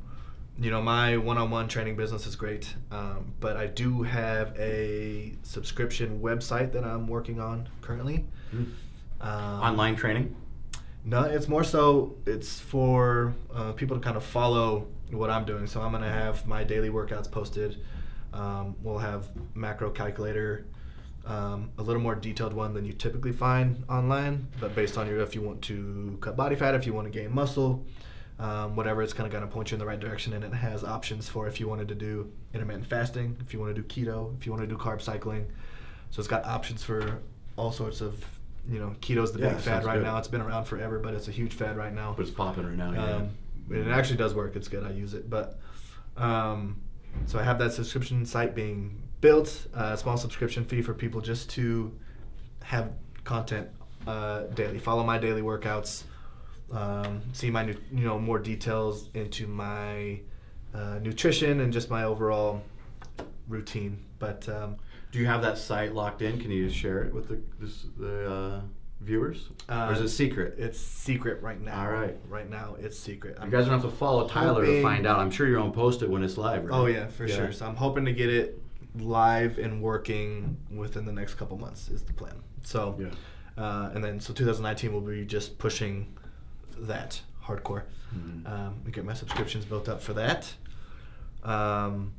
you 0.58 0.72
know, 0.72 0.82
my 0.82 1.18
one-on-one 1.18 1.68
training 1.68 1.98
business 1.98 2.26
is 2.26 2.38
great, 2.38 2.74
um, 2.92 3.34
but 3.42 3.58
I 3.58 3.68
do 3.68 4.04
have 4.04 4.56
a 4.58 5.34
subscription 5.44 6.22
website 6.22 6.72
that 6.72 6.86
I'm 6.86 7.08
working 7.08 7.42
on 7.42 7.68
currently. 7.82 8.24
Mhm. 8.56 8.68
Um, 9.20 9.30
Online 9.62 9.96
training. 9.98 10.34
No, 11.06 11.24
it's 11.24 11.48
more 11.48 11.64
so 11.64 12.16
it's 12.26 12.60
for 12.60 13.34
uh, 13.54 13.74
people 13.74 13.98
to 13.98 14.02
kind 14.02 14.16
of 14.16 14.24
follow 14.24 14.88
what 15.12 15.30
I'm 15.30 15.46
doing. 15.46 15.68
So 15.68 15.82
I'm 15.82 15.92
gonna 15.92 16.10
have 16.10 16.48
my 16.48 16.64
daily 16.64 16.90
workouts 16.90 17.30
posted. 17.30 17.78
Um, 18.34 18.76
we'll 18.82 19.00
have 19.00 19.30
macro 19.54 19.90
calculator, 19.92 20.66
um, 21.26 21.72
a 21.78 21.84
little 21.84 22.02
more 22.02 22.16
detailed 22.16 22.54
one 22.54 22.74
than 22.74 22.84
you 22.86 22.94
typically 22.94 23.32
find 23.32 23.84
online, 23.90 24.48
but 24.60 24.74
based 24.74 24.98
on 24.98 25.08
your 25.08 25.20
if 25.20 25.36
you 25.36 25.42
want 25.42 25.62
to 25.64 26.18
cut 26.20 26.36
body 26.36 26.56
fat, 26.56 26.74
if 26.74 26.86
you 26.86 26.94
want 26.94 27.12
to 27.12 27.20
gain 27.20 27.34
muscle, 27.34 27.86
um, 28.40 28.76
whatever, 28.76 29.04
it's 29.04 29.14
kind 29.14 29.28
of 29.28 29.34
gonna 29.34 29.48
point 29.48 29.72
you 29.72 29.76
in 29.76 29.80
the 29.80 29.86
right 29.86 30.00
direction. 30.00 30.34
And 30.34 30.44
it 30.44 30.54
has 30.54 30.84
options 30.84 31.30
for 31.30 31.48
if 31.48 31.60
you 31.60 31.68
wanted 31.68 31.90
to 31.90 31.96
do 31.96 32.32
intermittent 32.54 32.88
fasting, 32.88 33.38
if 33.42 33.54
you 33.54 33.60
want 33.60 33.76
to 33.76 33.82
do 33.82 33.88
keto, 33.88 34.36
if 34.38 34.46
you 34.46 34.52
want 34.52 34.64
to 34.64 34.68
do 34.68 34.78
carb 34.78 35.02
cycling. 35.02 35.48
So 36.10 36.20
it's 36.20 36.28
got 36.28 36.46
options 36.46 36.84
for 36.84 37.20
all 37.56 37.72
sorts 37.72 38.02
of, 38.02 38.26
you 38.70 38.80
know, 38.80 38.96
keto's 39.02 39.32
the 39.34 39.40
Yeah, 39.40 39.50
big 39.54 39.60
fad 39.60 39.84
right 39.86 39.96
good. 39.96 40.04
now. 40.04 40.18
It's 40.18 40.28
been 40.28 40.42
around 40.42 40.66
forever, 40.66 41.00
but 41.00 41.14
it's 41.14 41.28
a 41.28 41.32
huge 41.32 41.54
fad 41.54 41.76
right 41.78 41.94
now. 41.94 42.14
But 42.16 42.24
it's 42.24 42.32
popping 42.36 42.66
right 42.66 42.78
now. 42.78 42.92
Yeah. 42.94 43.16
Um, 43.16 43.30
it 43.70 43.88
actually 43.88 44.18
does 44.18 44.34
work. 44.34 44.56
It's 44.56 44.68
good. 44.68 44.84
I 44.84 44.92
use 44.92 45.14
it. 45.14 45.30
But 45.30 45.60
um, 46.18 46.82
so 47.26 47.40
I 47.40 47.44
have 47.44 47.60
that 47.60 47.74
subscription 47.74 48.26
site 48.26 48.56
being 48.56 49.02
built. 49.22 49.68
uh, 49.76 49.92
A 49.94 49.98
small 49.98 50.18
subscription 50.18 50.66
fee 50.66 50.82
for 50.82 50.94
people 50.94 51.22
just 51.22 51.50
to 51.52 51.92
have 52.64 52.92
content 53.24 53.68
uh, 54.08 54.44
daily. 54.54 54.80
Follow 54.80 55.04
my 55.04 55.18
daily 55.18 55.42
workouts. 55.42 56.04
Um, 56.72 57.22
see 57.34 57.52
my 57.52 57.64
you 57.66 58.04
know 58.06 58.18
more 58.20 58.40
details 58.40 59.10
into 59.14 59.48
my 59.48 60.20
uh, 60.74 61.00
nutrition 61.02 61.60
and 61.62 61.72
just 61.72 61.90
my 61.90 62.04
overall 62.06 62.64
routine. 63.48 64.04
But 64.20 64.48
um, 64.50 64.78
Do 65.14 65.20
you 65.20 65.28
have 65.28 65.44
that 65.44 65.60
site 65.60 65.94
locked 65.94 66.24
in? 66.24 66.40
Can 66.40 66.50
you 66.50 66.68
share 66.72 67.04
it 67.04 67.14
with 67.14 67.28
the 67.28 67.40
this, 67.60 67.86
the 68.00 68.32
uh, 68.32 68.62
viewers, 69.00 69.50
or 69.70 69.92
is 69.94 70.02
Uh, 70.02 70.04
it 70.06 70.08
secret? 70.08 70.56
it's 70.58 70.80
secret 70.80 71.40
right 71.44 71.62
now. 71.62 71.86
All 71.86 71.92
right. 71.92 72.18
Right 72.28 72.50
now, 72.50 72.76
it's 72.80 72.98
secret. 72.98 73.38
you 73.44 73.52
guys 73.52 73.66
don't 73.66 73.80
have 73.80 73.84
to 73.90 73.96
follow 73.96 74.28
Tyler 74.28 74.66
to 74.66 74.82
find 74.82 75.06
out. 75.06 75.20
I'm 75.20 75.30
sure 75.30 75.48
you're 75.48 75.60
on 75.60 75.72
post 75.72 76.02
it 76.02 76.10
when 76.10 76.24
it's 76.24 76.36
live. 76.36 76.66
Right? 76.66 76.76
Oh 76.76 76.88
yeah, 76.88 77.06
for 77.10 77.28
sure. 77.28 77.52
So 77.52 77.64
I'm 77.68 77.76
hoping 77.76 78.06
to 78.06 78.12
get 78.12 78.30
it 78.32 78.60
live 78.96 79.60
and 79.60 79.84
working 79.84 80.58
within 80.76 81.06
the 81.06 81.12
next 81.14 81.36
couple 81.36 81.60
months 81.60 81.90
is 81.90 82.02
the 82.02 82.14
plan. 82.14 82.34
So, 82.64 82.98
Yeah. 83.00 83.64
uh, 83.64 83.92
and 83.94 84.04
then 84.04 84.20
so 84.20 84.34
2019 84.34 84.92
will 84.94 85.02
be 85.02 85.26
just 85.26 85.60
pushing 85.60 86.08
that 86.80 87.22
hardcore. 87.46 87.84
Mhm. 88.18 88.50
Um, 88.52 88.82
get 88.92 89.06
my 89.06 89.14
subscriptions 89.14 89.64
built 89.66 89.88
up 89.88 90.02
for 90.02 90.14
that. 90.14 90.52
Um, 91.44 92.14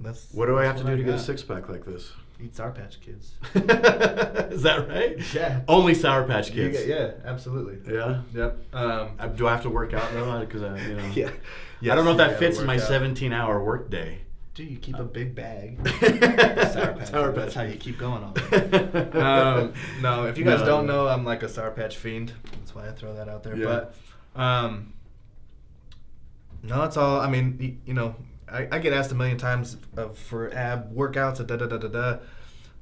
that's 0.00 0.32
What 0.32 0.46
do 0.46 0.58
I 0.58 0.64
have 0.64 0.76
to 0.78 0.84
do 0.84 0.96
to 0.96 1.02
get 1.02 1.14
a 1.14 1.18
six 1.18 1.42
pack 1.42 1.68
like 1.68 1.84
this? 1.84 2.12
Eat 2.42 2.54
Sour 2.54 2.72
Patch 2.72 3.00
Kids. 3.00 3.32
is 3.54 4.62
that 4.62 4.86
right? 4.88 5.16
Yeah. 5.34 5.60
Only 5.68 5.94
Sour 5.94 6.24
Patch 6.24 6.52
Kids. 6.52 6.76
get- 6.78 6.86
yeah, 6.88 7.12
absolutely. 7.24 7.78
Yeah. 7.94 8.20
Yep. 8.34 8.58
Um, 8.74 9.10
Uh, 9.18 9.26
Do 9.28 9.46
I 9.48 9.52
have 9.52 9.62
to 9.62 9.70
work 9.70 9.94
out 9.94 10.12
though? 10.12 10.40
Because 10.40 10.62
I, 10.62 10.78
you 10.86 10.96
know. 10.96 11.06
yeah. 11.80 11.92
I 11.92 11.94
don't 11.94 12.04
know 12.04 12.10
if 12.10 12.18
that 12.18 12.38
fits 12.38 12.58
in 12.58 12.66
my 12.66 12.74
out. 12.74 12.80
17 12.82 13.32
hour 13.32 13.62
work 13.64 13.88
day. 13.90 14.18
Do 14.54 14.64
you 14.64 14.76
keep 14.78 14.98
a 14.98 15.04
big 15.04 15.34
bag? 15.34 15.78
Sour 16.00 16.92
Patch. 16.94 17.08
Sour 17.08 17.32
That's 17.32 17.54
Patch. 17.54 17.54
how 17.54 17.62
you 17.62 17.76
keep 17.76 17.98
going 17.98 18.22
on. 18.22 19.16
um, 19.16 19.72
no, 20.02 20.24
if 20.26 20.36
you 20.38 20.44
guys 20.44 20.60
No. 20.60 20.66
don't 20.66 20.86
know, 20.86 21.08
I'm 21.08 21.24
like 21.24 21.42
a 21.42 21.48
Sour 21.48 21.70
Patch 21.72 21.96
fiend. 21.96 22.32
That's 22.52 22.74
why 22.74 22.86
I 22.88 22.92
throw 22.92 23.14
that 23.14 23.28
out 23.28 23.42
there. 23.44 23.56
Yeah. 23.56 23.64
But 24.34 24.40
um, 24.42 24.92
no, 26.62 26.84
it's 26.84 26.96
all. 26.96 27.20
I 27.20 27.28
mean, 27.30 27.80
you 27.86 27.94
know, 27.94 28.14
I, 28.50 28.68
I 28.70 28.78
get 28.78 28.92
asked 28.92 29.10
a 29.12 29.14
million 29.14 29.38
times 29.38 29.76
of 29.96 30.16
for 30.18 30.52
ab 30.54 30.94
workouts. 30.94 31.44
Da 31.46 31.56
da 31.56 31.66
da 31.66 31.76
da 31.78 31.88
da. 31.88 32.18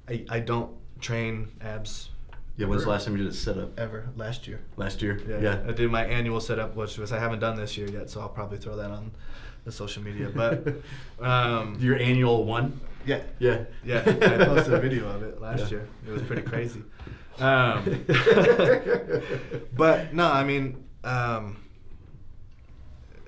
I 0.08 0.24
I 0.28 0.40
don't 0.40 0.72
train 1.00 1.48
abs. 1.60 2.10
Yeah, 2.56 2.66
when's 2.68 2.84
the 2.84 2.90
last 2.90 3.04
time 3.06 3.16
you 3.16 3.24
did 3.24 3.32
a 3.32 3.34
sit 3.36 3.58
up? 3.58 3.78
Ever 3.80 4.08
last 4.16 4.46
year. 4.46 4.60
Last 4.76 5.02
year? 5.02 5.20
Yeah, 5.40 5.60
I 5.66 5.72
did 5.72 5.90
my 5.90 6.04
annual 6.04 6.40
sit 6.40 6.58
up, 6.60 6.76
which 6.76 6.98
was 6.98 7.10
I 7.10 7.18
haven't 7.18 7.40
done 7.40 7.56
this 7.56 7.76
year 7.76 7.88
yet, 7.90 8.08
so 8.10 8.20
I'll 8.20 8.28
probably 8.28 8.58
throw 8.58 8.76
that 8.76 8.90
on 8.92 9.10
the 9.64 9.72
social 9.72 10.02
media. 10.04 10.30
But 10.32 10.76
um, 11.20 11.76
Your 11.80 11.96
annual 11.98 12.44
one? 12.44 12.80
yeah, 13.06 13.22
Yeah. 13.40 13.64
yeah, 13.84 14.02
I 14.06 14.44
posted 14.44 14.72
a 14.74 14.78
video 14.80 15.08
of 15.08 15.22
it 15.24 15.40
last 15.40 15.62
Yeah. 15.62 15.68
year. 15.78 15.88
It 16.06 16.12
was 16.12 16.22
pretty 16.22 16.42
crazy. 16.42 16.82
Um, 17.40 18.04
but 19.76 20.14
no, 20.14 20.30
I 20.30 20.44
mean, 20.44 20.84
um, 21.02 21.63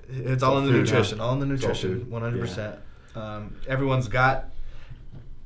it's 0.09 0.43
all 0.43 0.53
all 0.53 0.59
in 0.59 0.65
the 0.65 0.71
nutrition, 0.71 1.17
huh? 1.19 1.25
all 1.27 1.33
in 1.33 1.39
the 1.39 1.45
nutrition, 1.45 2.09
one 2.09 2.21
hundred 2.21 2.41
percent. 2.41 2.75
Um, 3.15 3.55
everyone's 3.67 4.07
got 4.07 4.49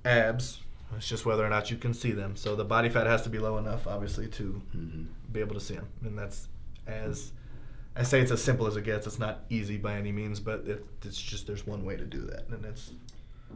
abs. 0.05 0.59
It's 0.97 1.07
just 1.07 1.25
whether 1.25 1.45
or 1.45 1.49
not 1.49 1.71
you 1.71 1.77
can 1.77 1.93
see 1.93 2.11
them. 2.11 2.35
So 2.35 2.55
the 2.55 2.65
body 2.65 2.89
fat 2.89 3.07
has 3.07 3.21
to 3.21 3.29
be 3.29 3.39
low 3.39 3.57
enough, 3.57 3.87
obviously, 3.87 4.27
to 4.27 4.61
Mhm. 4.75 5.05
be 5.31 5.39
able 5.39 5.53
to 5.53 5.61
see 5.61 5.75
them, 5.75 5.87
and 6.03 6.17
that's 6.17 6.47
as 6.85 7.31
I 7.95 8.03
say 8.03 8.21
it's 8.21 8.31
as 8.31 8.43
simple 8.43 8.67
as 8.67 8.75
it 8.77 8.83
gets. 8.83 9.07
It's 9.07 9.19
not 9.19 9.45
easy 9.49 9.77
by 9.77 9.95
any 9.95 10.11
means, 10.11 10.39
but 10.39 10.65
it, 10.67 10.85
it's 11.03 11.21
just 11.21 11.47
there's 11.47 11.65
one 11.65 11.85
way 11.85 11.95
to 11.97 12.05
do 12.05 12.21
that, 12.21 12.47
and 12.49 12.65
it's 12.65 12.91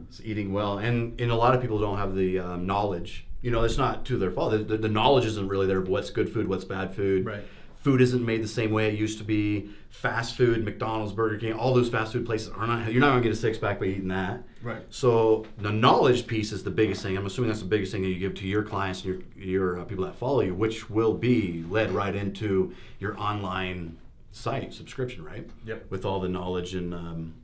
It's 0.08 0.20
eating 0.24 0.52
well, 0.52 0.78
and 0.78 1.18
and 1.20 1.30
a 1.30 1.34
lot 1.34 1.54
of 1.54 1.60
people 1.60 1.78
don't 1.78 1.96
have 1.98 2.14
the 2.14 2.38
um, 2.38 2.66
knowledge. 2.66 3.26
You 3.42 3.50
know, 3.50 3.62
it's 3.64 3.78
not 3.78 4.04
to 4.06 4.16
their 4.18 4.30
fault. 4.30 4.50
The, 4.52 4.58
the, 4.58 4.76
the 4.78 4.88
knowledge 4.88 5.24
isn't 5.26 5.48
really 5.48 5.66
there 5.66 5.78
of 5.78 5.88
what's 5.88 6.10
good 6.10 6.28
food, 6.32 6.48
what's 6.48 6.64
bad 6.64 6.94
food. 6.94 7.24
Right. 7.26 7.44
Food 7.86 8.00
isn't 8.00 8.26
made 8.26 8.42
the 8.42 8.48
same 8.48 8.72
way 8.72 8.88
it 8.88 8.98
used 8.98 9.18
to 9.18 9.22
be. 9.24 9.70
Fast 9.90 10.34
food, 10.34 10.64
McDonald's, 10.64 11.12
Burger 11.12 11.38
King, 11.38 11.52
all 11.52 11.72
those 11.72 11.88
fast 11.88 12.12
food 12.12 12.26
places 12.26 12.48
are 12.48 12.66
not. 12.66 12.90
You're 12.90 13.00
not 13.00 13.10
gonna 13.10 13.20
get 13.20 13.30
a 13.30 13.36
six 13.36 13.58
pack 13.58 13.78
by 13.78 13.86
eating 13.86 14.08
that. 14.08 14.42
Right. 14.60 14.82
So 14.90 15.46
the 15.58 15.70
knowledge 15.70 16.26
piece 16.26 16.50
is 16.50 16.64
the 16.64 16.70
biggest 16.72 17.00
thing. 17.00 17.16
I'm 17.16 17.26
assuming 17.26 17.48
that's 17.48 17.60
the 17.62 17.68
biggest 17.68 17.92
thing 17.92 18.02
that 18.02 18.08
you 18.08 18.18
give 18.18 18.34
to 18.34 18.44
your 18.44 18.64
clients 18.64 19.04
and 19.04 19.22
your 19.36 19.44
your 19.46 19.78
uh, 19.78 19.84
people 19.84 20.04
that 20.04 20.16
follow 20.16 20.40
you, 20.40 20.52
which 20.52 20.90
will 20.90 21.14
be 21.14 21.64
led 21.70 21.92
right 21.92 22.12
into 22.12 22.74
your 22.98 23.16
online 23.20 23.96
site 24.32 24.74
subscription, 24.74 25.24
right? 25.24 25.48
Yep. 25.64 25.88
With 25.88 26.04
all 26.04 26.18
the 26.18 26.28
knowledge 26.28 26.74
and 26.74 26.92
um, 26.92 27.34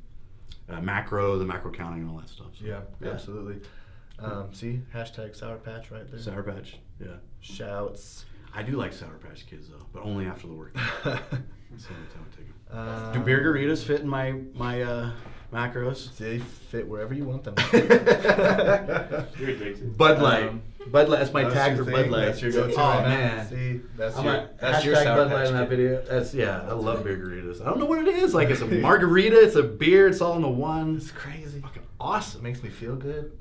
uh, 0.69 0.81
macro, 0.81 1.39
the 1.39 1.45
macro 1.45 1.71
counting, 1.71 2.01
and 2.01 2.11
all 2.11 2.17
that 2.17 2.29
stuff. 2.29 2.49
So, 2.59 2.65
yeah, 2.65 2.81
absolutely. 3.09 3.61
Um, 4.19 4.53
see 4.53 4.81
hashtag 4.93 5.37
Sour 5.37 5.59
Patch 5.59 5.93
right 5.93 6.11
there. 6.11 6.19
Sour 6.19 6.43
Patch. 6.43 6.79
Yeah. 7.01 7.19
Shouts. 7.41 8.25
I 8.55 8.63
do 8.63 8.73
like 8.73 8.93
Sour 8.93 9.19
Patch 9.27 9.47
Kids 9.47 9.69
though, 9.69 9.87
but 9.93 10.03
only 10.03 10.27
after 10.27 10.47
the 10.47 10.55
work. 10.55 10.77
um, 12.71 13.13
do 13.13 13.21
beer 13.21 13.41
margaritas 13.41 13.83
fit 13.85 14.01
in 14.03 14.09
my 14.09 14.33
my 14.55 14.83
uh, 14.83 15.11
macros? 15.53 16.17
They 16.19 16.39
fit 16.39 16.87
wherever 16.87 17.15
you 17.15 17.25
want 17.25 17.45
them. 17.45 17.55
Bud 19.97 20.21
Light. 20.21 20.49
Um, 20.49 20.63
Bud 20.91 21.09
Light. 21.09 21.19
That's 21.21 21.33
my 21.33 21.43
That's 21.45 21.55
tag 21.55 21.77
for 21.79 21.85
thing? 21.85 21.95
Bud 21.95 22.11
Light. 22.11 22.25
That's 22.27 22.43
your 22.43 22.53
go-to 22.53 22.75
Oh 22.75 23.03
man. 23.03 23.49
See, 23.49 23.81
that's 23.97 24.17
I'm 24.17 24.25
your 24.25 24.35
a- 24.35 24.51
that's 24.61 24.85
your 24.85 24.97
Sour 24.97 25.17
Bud 25.17 25.29
Patch 25.29 25.37
Light 25.37 25.47
in 25.49 25.55
that 25.55 25.69
video. 25.69 26.03
That's 26.05 26.35
yeah. 26.35 26.63
I 26.69 26.73
love 26.73 27.05
beer 27.05 27.17
margaritas. 27.17 27.63
I 27.63 27.67
don't 27.67 27.79
know 27.79 27.87
what 27.87 28.01
it 28.07 28.09
is. 28.09 28.35
Like 28.35 28.51
it's 28.51 28.61
a 28.61 28.67
margarita. 28.67 29.41
It's 29.43 29.57
a 29.57 29.63
beer. 29.63 30.09
It's 30.09 30.21
all 30.21 30.37
in 30.37 30.43
the 30.43 30.49
one. 30.49 30.97
It's 30.97 31.11
crazy. 31.11 31.61
fucking 31.61 31.83
It 31.83 31.89
awesome. 32.01 32.43
makes 32.43 32.63
me 32.63 32.69
feel 32.69 32.97
good. 32.97 33.33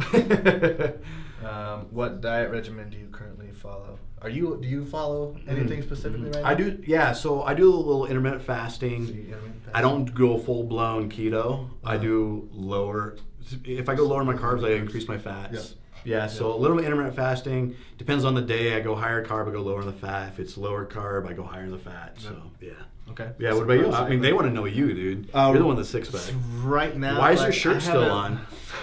Um, 1.44 1.88
what 1.92 2.22
diet 2.22 2.52
regimen 2.52 2.90
do 2.90 2.98
you 2.98 3.08
currently 3.12 3.52
follow? 3.52 3.98
Are 4.22 4.30
you 4.30 4.60
do 4.62 4.68
you 4.68 4.86
follow 4.86 5.36
anything 5.48 5.82
specifically 5.82 6.30
right 6.30 6.44
now? 6.44 6.50
I 6.50 6.54
do. 6.54 6.82
Yeah. 6.86 7.14
So 7.14 7.42
I 7.44 7.54
do 7.56 7.74
a 7.74 7.76
little 7.76 8.06
intermittent 8.06 8.44
fasting. 8.44 9.08
So 9.08 9.14
intermittent 9.14 9.56
I 9.74 9.82
don't 9.82 10.14
go 10.14 10.38
full 10.38 10.64
blown 10.64 11.10
keto. 11.10 11.70
I 11.84 11.96
Uh-huh. 11.96 12.04
do 12.04 12.50
lower. 12.52 13.18
If 13.66 13.90
I 13.90 13.96
go 13.96 14.04
lower 14.04 14.24
my 14.24 14.36
carbs, 14.36 14.64
I 14.66 14.74
increase 14.74 15.08
my 15.08 15.18
fats. 15.18 15.54
Yeah. 15.54 15.62
Yeah, 16.04 16.26
so 16.28 16.52
a 16.52 16.56
little 16.58 16.76
bit 16.78 16.86
intermittent 16.86 17.16
fasting 17.16 17.76
depends 18.00 18.26
on 18.26 18.34
the 18.34 18.42
day. 18.42 18.76
I 18.76 18.80
go 18.80 18.96
higher 18.96 19.24
carb, 19.24 19.48
I 19.48 19.52
go 19.52 19.62
lower 19.62 19.82
in 19.82 19.86
the 19.86 19.94
fat. 19.94 20.30
If 20.34 20.40
it's 20.40 20.58
lower 20.58 20.84
carb, 20.86 21.30
I 21.30 21.34
go 21.34 21.44
higher 21.44 21.64
in 21.64 21.70
the 21.70 21.78
fat. 21.78 22.16
So 22.18 22.36
yeah, 22.60 22.72
Okay. 23.12 23.30
yeah. 23.38 23.54
What 23.54 23.64
about 23.64 23.74
you? 23.78 23.92
I 23.92 24.10
mean, 24.10 24.20
they 24.20 24.34
want 24.34 24.48
to 24.48 24.54
know 24.54 24.66
you, 24.66 24.94
dude. 24.96 25.30
Uh, 25.32 25.50
You're 25.52 25.60
the 25.60 25.66
one 25.66 25.76
that's 25.76 25.90
six 25.90 26.10
pack. 26.10 26.34
Right 26.64 26.98
now. 26.98 27.20
Why 27.20 27.34
is 27.34 27.42
your 27.44 27.52
shirt 27.52 27.84
still 27.84 28.02
haven't- 28.02 28.40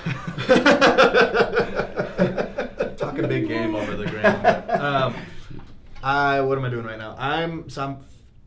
Talking 3.22 3.40
big 3.40 3.48
game 3.48 3.74
over 3.74 3.96
the 3.96 4.06
gram. 4.06 4.64
Um, 4.78 5.14
I 6.02 6.40
what 6.40 6.56
am 6.56 6.64
I 6.64 6.68
doing 6.68 6.84
right 6.84 6.98
now? 6.98 7.16
I'm 7.18 7.68
so 7.68 7.84
I'm 7.84 7.98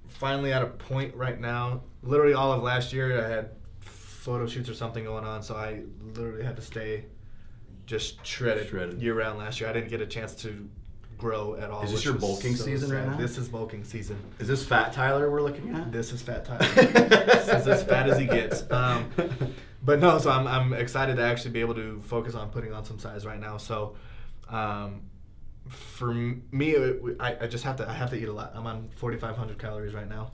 finally 0.08 0.54
at 0.54 0.62
a 0.62 0.68
point 0.68 1.14
right 1.16 1.40
now. 1.40 1.82
Literally 2.04 2.34
all 2.34 2.54
of 2.54 2.64
last 2.64 2.94
year, 2.94 3.26
I 3.26 3.30
had 3.30 3.50
photo 3.82 4.48
shoots 4.48 4.70
or 4.70 4.74
something 4.74 5.04
going 5.04 5.26
on, 5.26 5.44
so 5.44 5.56
I 5.56 5.82
literally 6.16 6.44
had 6.44 6.56
to 6.56 6.62
stay 6.62 7.06
just 7.86 8.26
shredded, 8.26 8.70
Shredded. 8.70 9.02
year 9.02 9.14
round 9.14 9.40
last 9.40 9.60
year. 9.60 9.70
I 9.70 9.74
didn't 9.74 9.90
get 9.90 10.00
a 10.00 10.06
chance 10.06 10.34
to 10.36 10.70
grow 11.18 11.56
at 11.56 11.70
all. 11.70 11.84
Is 11.84 11.92
this 11.92 12.06
your 12.06 12.14
bulking 12.14 12.56
so 12.56 12.64
season 12.64 12.92
right 12.92 13.06
now? 13.06 13.18
This 13.18 13.38
is 13.38 13.50
bulking 13.50 13.84
season. 13.84 14.18
Is 14.40 14.48
this 14.48 14.66
Fat 14.66 14.94
Tyler 14.94 15.30
we're 15.30 15.42
looking 15.42 15.76
at? 15.76 15.92
This 15.92 16.14
is 16.14 16.22
fat 16.22 16.46
Tyler. 16.46 16.60
this 16.82 17.48
is 17.48 17.68
as 17.68 17.84
fat 17.84 18.10
as 18.10 18.18
he 18.18 18.26
gets. 18.26 18.70
Um, 18.72 19.10
but 19.84 20.00
no, 20.00 20.18
so 20.20 20.30
I'm 20.32 20.48
I'm 20.48 20.74
excited 20.74 21.18
to 21.18 21.24
actually 21.24 21.52
be 21.52 21.60
able 21.60 21.76
to 21.76 22.02
focus 22.02 22.36
on 22.36 22.50
putting 22.50 22.74
on 22.74 22.86
some 22.86 23.00
size 23.00 23.26
right 23.26 23.40
now. 23.40 23.58
So, 23.58 23.96
um, 24.52 25.02
for 25.68 26.14
me, 26.14 26.72
it, 26.72 27.02
I, 27.20 27.38
I 27.42 27.48
just 27.48 27.64
have 27.64 27.78
to 27.78 27.90
I 27.90 27.94
have 27.94 28.10
to 28.12 28.16
eat 28.18 28.28
a 28.28 28.34
lot. 28.34 28.52
I'm 28.56 28.68
on 28.68 28.90
4,500 28.98 29.58
calories 29.58 29.94
right 29.94 30.10
now. 30.10 30.32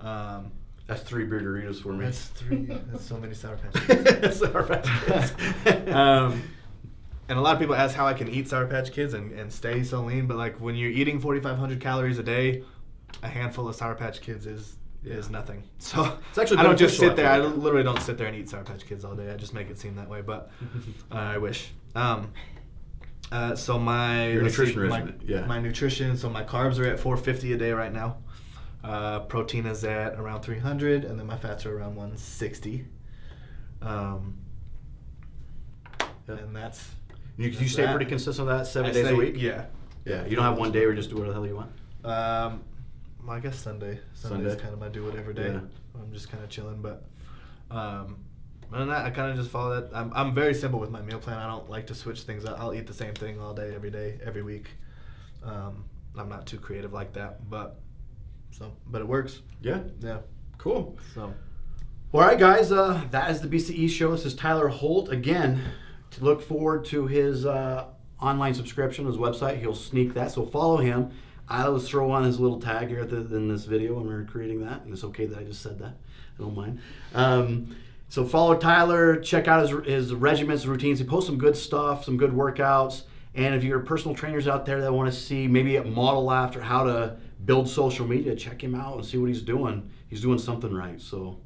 Um, 0.00 0.52
That's 0.86 1.02
three 1.02 1.24
big 1.24 1.42
Doritos 1.42 1.80
for 1.82 1.92
me. 1.92 2.04
that's 2.06 2.26
three. 2.26 2.64
That's 2.90 3.04
so 3.04 3.16
many 3.18 3.34
Sour 3.34 3.56
Patch. 3.56 3.86
Kids. 3.86 4.36
Sour 4.40 4.62
Patch 4.64 4.88
Kids. 5.06 5.88
um, 5.94 6.42
and 7.28 7.38
a 7.38 7.40
lot 7.42 7.54
of 7.54 7.60
people 7.60 7.74
ask 7.74 7.94
how 7.94 8.06
I 8.06 8.14
can 8.14 8.28
eat 8.28 8.48
Sour 8.48 8.66
Patch 8.66 8.92
Kids 8.92 9.14
and, 9.14 9.32
and 9.32 9.52
stay 9.52 9.84
so 9.84 10.02
lean, 10.02 10.26
but 10.26 10.36
like 10.36 10.60
when 10.60 10.74
you're 10.74 10.90
eating 10.90 11.20
4,500 11.20 11.80
calories 11.80 12.18
a 12.18 12.22
day, 12.22 12.64
a 13.22 13.28
handful 13.28 13.68
of 13.68 13.74
Sour 13.76 13.94
Patch 13.94 14.20
Kids 14.20 14.46
is 14.46 14.76
is 15.04 15.28
nothing. 15.30 15.64
So 15.78 16.16
It's 16.30 16.38
actually 16.38 16.58
I 16.58 16.62
don't 16.62 16.78
just 16.78 16.96
sit 16.98 17.16
there. 17.16 17.28
I 17.28 17.36
I 17.36 17.40
feel 17.40 17.50
like. 17.50 17.58
literally 17.58 17.84
don't 17.84 18.00
sit 18.00 18.16
there 18.18 18.26
and 18.28 18.36
eat 18.36 18.48
Sour 18.48 18.62
Patch 18.64 18.86
Kids 18.86 19.04
all 19.04 19.14
day. 19.14 19.30
I 19.32 19.36
just 19.36 19.52
make 19.54 19.68
it 19.70 19.78
seem 19.78 19.96
that 19.96 20.08
way, 20.08 20.20
but 20.22 20.50
uh, 21.10 21.14
I 21.16 21.38
wish. 21.38 21.70
Um, 21.94 22.32
uh, 23.32 23.56
so 23.56 23.78
my 23.78 24.28
Your 24.28 24.42
let's 24.42 24.56
see, 24.56 24.66
nutrition 24.66 24.88
my, 24.88 25.12
yeah. 25.24 25.46
my 25.46 25.58
nutrition. 25.58 26.16
So 26.18 26.28
my 26.28 26.44
carbs 26.44 26.78
are 26.78 26.84
at 26.84 27.00
450 27.00 27.54
a 27.54 27.56
day 27.56 27.72
right 27.72 27.92
now. 27.92 28.18
Uh, 28.84 29.20
protein 29.20 29.64
is 29.66 29.84
at 29.84 30.14
around 30.18 30.42
300, 30.42 31.04
and 31.04 31.18
then 31.18 31.26
my 31.26 31.36
fats 31.38 31.64
are 31.64 31.76
around 31.76 31.96
160. 31.96 32.84
Um, 33.80 34.36
and 36.28 36.54
that's 36.54 36.90
You, 37.36 37.48
you 37.48 37.68
stay 37.68 37.82
that. 37.82 37.94
pretty 37.94 38.08
consistent 38.08 38.46
with 38.46 38.56
that 38.58 38.66
seven 38.66 38.90
I 38.90 38.94
days 38.94 39.08
a 39.08 39.16
week? 39.16 39.34
Yeah. 39.38 39.66
Yeah. 40.04 40.26
You 40.26 40.36
don't 40.36 40.44
have 40.44 40.58
one 40.58 40.72
day 40.72 40.80
where 40.80 40.90
you 40.90 40.96
just 40.96 41.10
do 41.10 41.16
whatever 41.16 41.40
the 41.40 41.40
hell 41.40 41.48
you 41.48 41.56
want? 41.56 41.70
Um, 42.04 42.62
well, 43.24 43.36
I 43.36 43.40
guess 43.40 43.58
Sunday. 43.58 44.00
Sunday's 44.14 44.50
Sunday? 44.50 44.62
kind 44.62 44.74
of 44.74 44.80
my 44.80 44.88
do 44.88 45.04
whatever 45.04 45.32
day. 45.32 45.52
Yeah. 45.52 45.60
I'm 45.94 46.12
just 46.12 46.30
kind 46.30 46.42
of 46.42 46.50
chilling, 46.50 46.82
but 46.82 47.04
um, 47.70 48.18
that, 48.72 49.04
I 49.04 49.10
kind 49.10 49.30
of 49.30 49.36
just 49.36 49.50
follow 49.50 49.80
that. 49.80 49.94
I'm, 49.94 50.12
I'm 50.14 50.34
very 50.34 50.54
simple 50.54 50.80
with 50.80 50.90
my 50.90 51.02
meal 51.02 51.18
plan. 51.18 51.36
I 51.38 51.46
don't 51.46 51.68
like 51.68 51.86
to 51.88 51.94
switch 51.94 52.22
things 52.22 52.44
up. 52.44 52.58
I'll 52.58 52.74
eat 52.74 52.86
the 52.86 52.94
same 52.94 53.14
thing 53.14 53.40
all 53.40 53.54
day, 53.54 53.74
every 53.74 53.90
day, 53.90 54.18
every 54.24 54.42
week. 54.42 54.68
Um, 55.44 55.84
I'm 56.16 56.28
not 56.28 56.46
too 56.46 56.58
creative 56.58 56.92
like 56.92 57.12
that, 57.14 57.48
but 57.48 57.80
so 58.50 58.72
but 58.86 59.00
it 59.00 59.08
works. 59.08 59.40
Yeah. 59.60 59.80
Yeah. 60.00 60.18
Cool. 60.58 60.98
So 61.14 61.34
All 62.12 62.20
right, 62.20 62.38
guys. 62.38 62.70
Uh, 62.70 63.02
that 63.10 63.30
is 63.30 63.40
the 63.40 63.48
BCE 63.48 63.88
show. 63.88 64.12
This 64.12 64.26
is 64.26 64.34
Tyler 64.34 64.68
Holt 64.68 65.10
again. 65.10 65.60
To 66.12 66.24
look 66.24 66.42
forward 66.42 66.84
to 66.86 67.06
his 67.06 67.46
uh, 67.46 67.86
online 68.20 68.52
subscription, 68.54 69.06
his 69.06 69.16
website. 69.16 69.58
He'll 69.60 69.74
sneak 69.74 70.12
that, 70.14 70.30
so 70.30 70.44
follow 70.44 70.76
him. 70.76 71.10
I 71.48 71.68
was 71.70 71.88
throw 71.88 72.10
on 72.10 72.24
his 72.24 72.38
little 72.38 72.60
tag 72.60 72.88
here 72.88 73.00
at 73.00 73.10
the, 73.10 73.16
in 73.34 73.48
this 73.48 73.64
video 73.64 73.94
when 73.94 74.06
we 74.06 74.14
are 74.14 74.24
creating 74.24 74.64
that, 74.64 74.82
and 74.82 74.92
it's 74.92 75.04
okay 75.04 75.26
that 75.26 75.38
I 75.38 75.44
just 75.44 75.62
said 75.62 75.78
that. 75.80 75.96
I 76.38 76.42
don't 76.42 76.54
mind. 76.54 76.80
Um, 77.14 77.76
so 78.12 78.26
follow 78.26 78.54
Tyler. 78.54 79.16
Check 79.16 79.48
out 79.48 79.66
his, 79.66 79.86
his 79.86 80.12
regiments, 80.12 80.66
routines. 80.66 80.98
He 80.98 81.04
posts 81.06 81.26
some 81.26 81.38
good 81.38 81.56
stuff, 81.56 82.04
some 82.04 82.18
good 82.18 82.30
workouts. 82.30 83.04
And 83.34 83.54
if 83.54 83.64
you're 83.64 83.78
personal 83.80 84.14
trainers 84.14 84.46
out 84.46 84.66
there 84.66 84.82
that 84.82 84.92
want 84.92 85.10
to 85.10 85.18
see 85.18 85.48
maybe 85.48 85.76
a 85.76 85.84
model 85.84 86.30
after 86.30 86.60
how 86.60 86.84
to 86.84 87.16
build 87.46 87.70
social 87.70 88.06
media, 88.06 88.36
check 88.36 88.62
him 88.62 88.74
out 88.74 88.96
and 88.96 89.06
see 89.06 89.16
what 89.16 89.30
he's 89.30 89.40
doing. 89.40 89.88
He's 90.08 90.20
doing 90.20 90.38
something 90.38 90.74
right. 90.74 91.00
So 91.00 91.38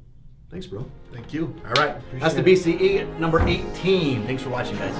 thanks, 0.51 0.65
bro. 0.67 0.85
thank 1.13 1.33
you. 1.33 1.55
All 1.65 1.71
right. 1.81 2.01
That's 2.19 2.33
the 2.33 2.41
Appreciate 2.41 3.07
BCE 3.07 3.17
number 3.17 3.39
18. 3.47 4.25
Thanks 4.25 4.43
for 4.43 4.49
watching, 4.49 4.75
guys. 4.75 4.93